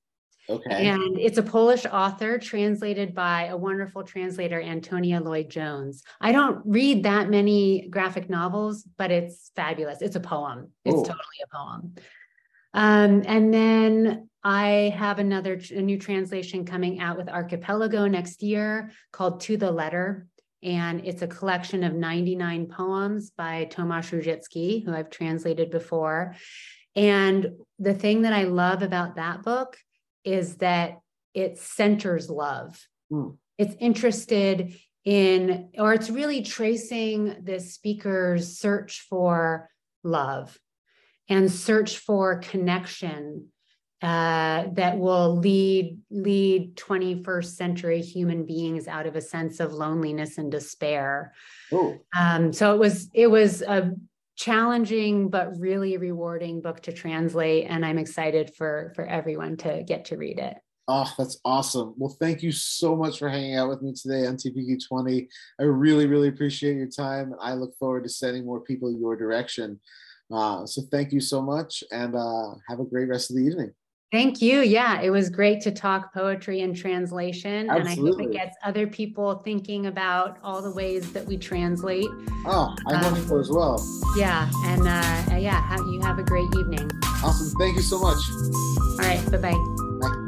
Okay. 0.47 0.87
And 0.87 1.19
it's 1.19 1.37
a 1.37 1.43
Polish 1.43 1.85
author 1.85 2.39
translated 2.39 3.13
by 3.13 3.45
a 3.47 3.57
wonderful 3.57 4.03
translator, 4.03 4.59
Antonia 4.59 5.19
Lloyd 5.19 5.49
Jones. 5.49 6.03
I 6.19 6.31
don't 6.31 6.61
read 6.65 7.03
that 7.03 7.29
many 7.29 7.87
graphic 7.89 8.29
novels, 8.31 8.83
but 8.97 9.11
it's 9.11 9.51
fabulous. 9.55 10.01
It's 10.01 10.15
a 10.15 10.19
poem. 10.19 10.71
It's 10.85 10.95
Ooh. 10.95 11.03
totally 11.03 11.39
a 11.43 11.55
poem. 11.55 11.95
Um, 12.73 13.23
and 13.27 13.53
then 13.53 14.29
I 14.43 14.93
have 14.97 15.19
another 15.19 15.59
a 15.71 15.81
new 15.81 15.97
translation 15.97 16.65
coming 16.65 16.99
out 16.99 17.17
with 17.17 17.29
Archipelago 17.29 18.07
next 18.07 18.41
year 18.41 18.91
called 19.11 19.41
To 19.41 19.57
the 19.57 19.71
Letter 19.71 20.27
and 20.61 21.05
it's 21.05 21.21
a 21.21 21.27
collection 21.27 21.83
of 21.83 21.93
99 21.93 22.67
poems 22.67 23.31
by 23.31 23.67
Tomasz 23.71 24.11
Różycki, 24.11 24.83
who 24.83 24.93
I've 24.93 25.09
translated 25.09 25.71
before. 25.71 26.35
And 26.95 27.53
the 27.77 27.93
thing 27.93 28.23
that 28.23 28.33
I 28.33 28.43
love 28.43 28.81
about 28.81 29.15
that 29.15 29.43
book 29.43 29.77
is 30.23 30.57
that 30.57 30.99
it 31.33 31.57
centers 31.57 32.29
love. 32.29 32.79
Mm. 33.11 33.37
It's 33.57 33.75
interested 33.79 34.75
in, 35.05 35.69
or 35.77 35.93
it's 35.93 36.09
really 36.09 36.41
tracing 36.41 37.37
the 37.43 37.59
speaker's 37.59 38.57
search 38.57 39.05
for 39.09 39.69
love 40.03 40.57
and 41.29 41.51
search 41.51 41.97
for 41.97 42.39
connection 42.39 43.49
uh, 44.01 44.65
that 44.73 44.97
will 44.97 45.35
lead 45.35 45.99
lead 46.09 46.75
21st 46.77 47.55
century 47.55 48.01
human 48.01 48.45
beings 48.45 48.87
out 48.87 49.05
of 49.05 49.15
a 49.15 49.21
sense 49.21 49.59
of 49.59 49.73
loneliness 49.73 50.37
and 50.37 50.51
despair. 50.51 51.33
Um, 52.17 52.53
so 52.53 52.73
it 52.73 52.77
was 52.77 53.09
it 53.13 53.27
was 53.27 53.61
a 53.61 53.91
challenging 54.37 55.29
but 55.29 55.59
really 55.59 55.97
rewarding 55.97 56.61
book 56.61 56.81
to 56.83 56.93
translate, 56.93 57.65
and 57.67 57.85
I'm 57.85 57.97
excited 57.97 58.55
for 58.55 58.93
for 58.95 59.05
everyone 59.05 59.57
to 59.57 59.83
get 59.83 60.05
to 60.05 60.17
read 60.17 60.39
it. 60.39 60.55
Oh, 60.91 61.13
that's 61.19 61.39
awesome. 61.45 61.93
Well, 61.97 62.17
thank 62.19 62.41
you 62.41 62.51
so 62.51 62.95
much 62.95 63.19
for 63.19 63.29
hanging 63.29 63.55
out 63.57 63.69
with 63.69 63.83
me 63.83 63.93
today 63.93 64.25
on 64.25 64.37
TPQ 64.37 64.87
20. 64.87 65.27
I 65.59 65.63
really, 65.63 66.07
really 66.07 66.29
appreciate 66.29 66.77
your 66.77 66.87
time. 66.87 67.31
And 67.31 67.39
I 67.39 67.53
look 67.53 67.77
forward 67.77 68.05
to 68.05 68.09
sending 68.09 68.43
more 68.43 68.61
people 68.61 68.91
your 68.91 69.15
direction. 69.15 69.79
Uh, 70.33 70.65
so 70.65 70.81
thank 70.89 71.11
you 71.11 71.19
so 71.19 71.43
much 71.43 71.83
and 71.91 72.15
uh, 72.15 72.55
have 72.67 72.79
a 72.79 72.85
great 72.85 73.07
rest 73.07 73.29
of 73.29 73.35
the 73.35 73.43
evening. 73.43 73.71
Thank 74.11 74.41
you. 74.41 74.61
Yeah, 74.61 75.01
it 75.01 75.11
was 75.11 75.29
great 75.29 75.61
to 75.61 75.71
talk 75.71 76.11
poetry 76.11 76.61
and 76.61 76.75
translation. 76.75 77.69
Absolutely. 77.69 77.91
And 77.91 77.99
I 77.99 78.11
hope 78.11 78.21
it 78.21 78.33
gets 78.33 78.57
other 78.63 78.87
people 78.87 79.35
thinking 79.45 79.85
about 79.85 80.39
all 80.43 80.63
the 80.63 80.71
ways 80.71 81.11
that 81.13 81.27
we 81.27 81.37
translate. 81.37 82.07
Oh, 82.45 82.75
I 82.87 82.95
hope 82.95 83.13
um, 83.13 83.27
so 83.27 83.39
as 83.39 83.51
well. 83.51 83.85
Yeah. 84.17 84.49
And 84.65 84.81
uh, 84.81 85.37
yeah, 85.37 85.61
have, 85.61 85.81
you 85.81 86.01
have 86.01 86.17
a 86.17 86.23
great 86.23 86.49
evening. 86.57 86.89
Awesome. 87.23 87.55
Thank 87.59 87.75
you 87.75 87.83
so 87.83 87.99
much. 87.99 88.17
All 88.79 88.97
right. 88.97 89.23
Bye-bye. 89.31 89.51
Bye. 89.51 90.25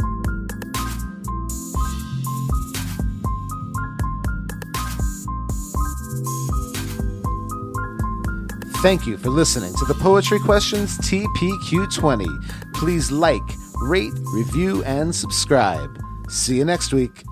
Thank 8.83 9.07
you 9.07 9.17
for 9.17 9.29
listening 9.29 9.73
to 9.73 9.85
the 9.85 9.95
Poetry 9.95 10.39
Questions 10.39 10.99
TPQ20. 10.99 12.73
Please 12.73 13.11
like, 13.11 13.41
rate, 13.81 14.13
review, 14.33 14.83
and 14.83 15.13
subscribe. 15.13 15.99
See 16.29 16.57
you 16.57 16.65
next 16.65 16.93
week. 16.93 17.23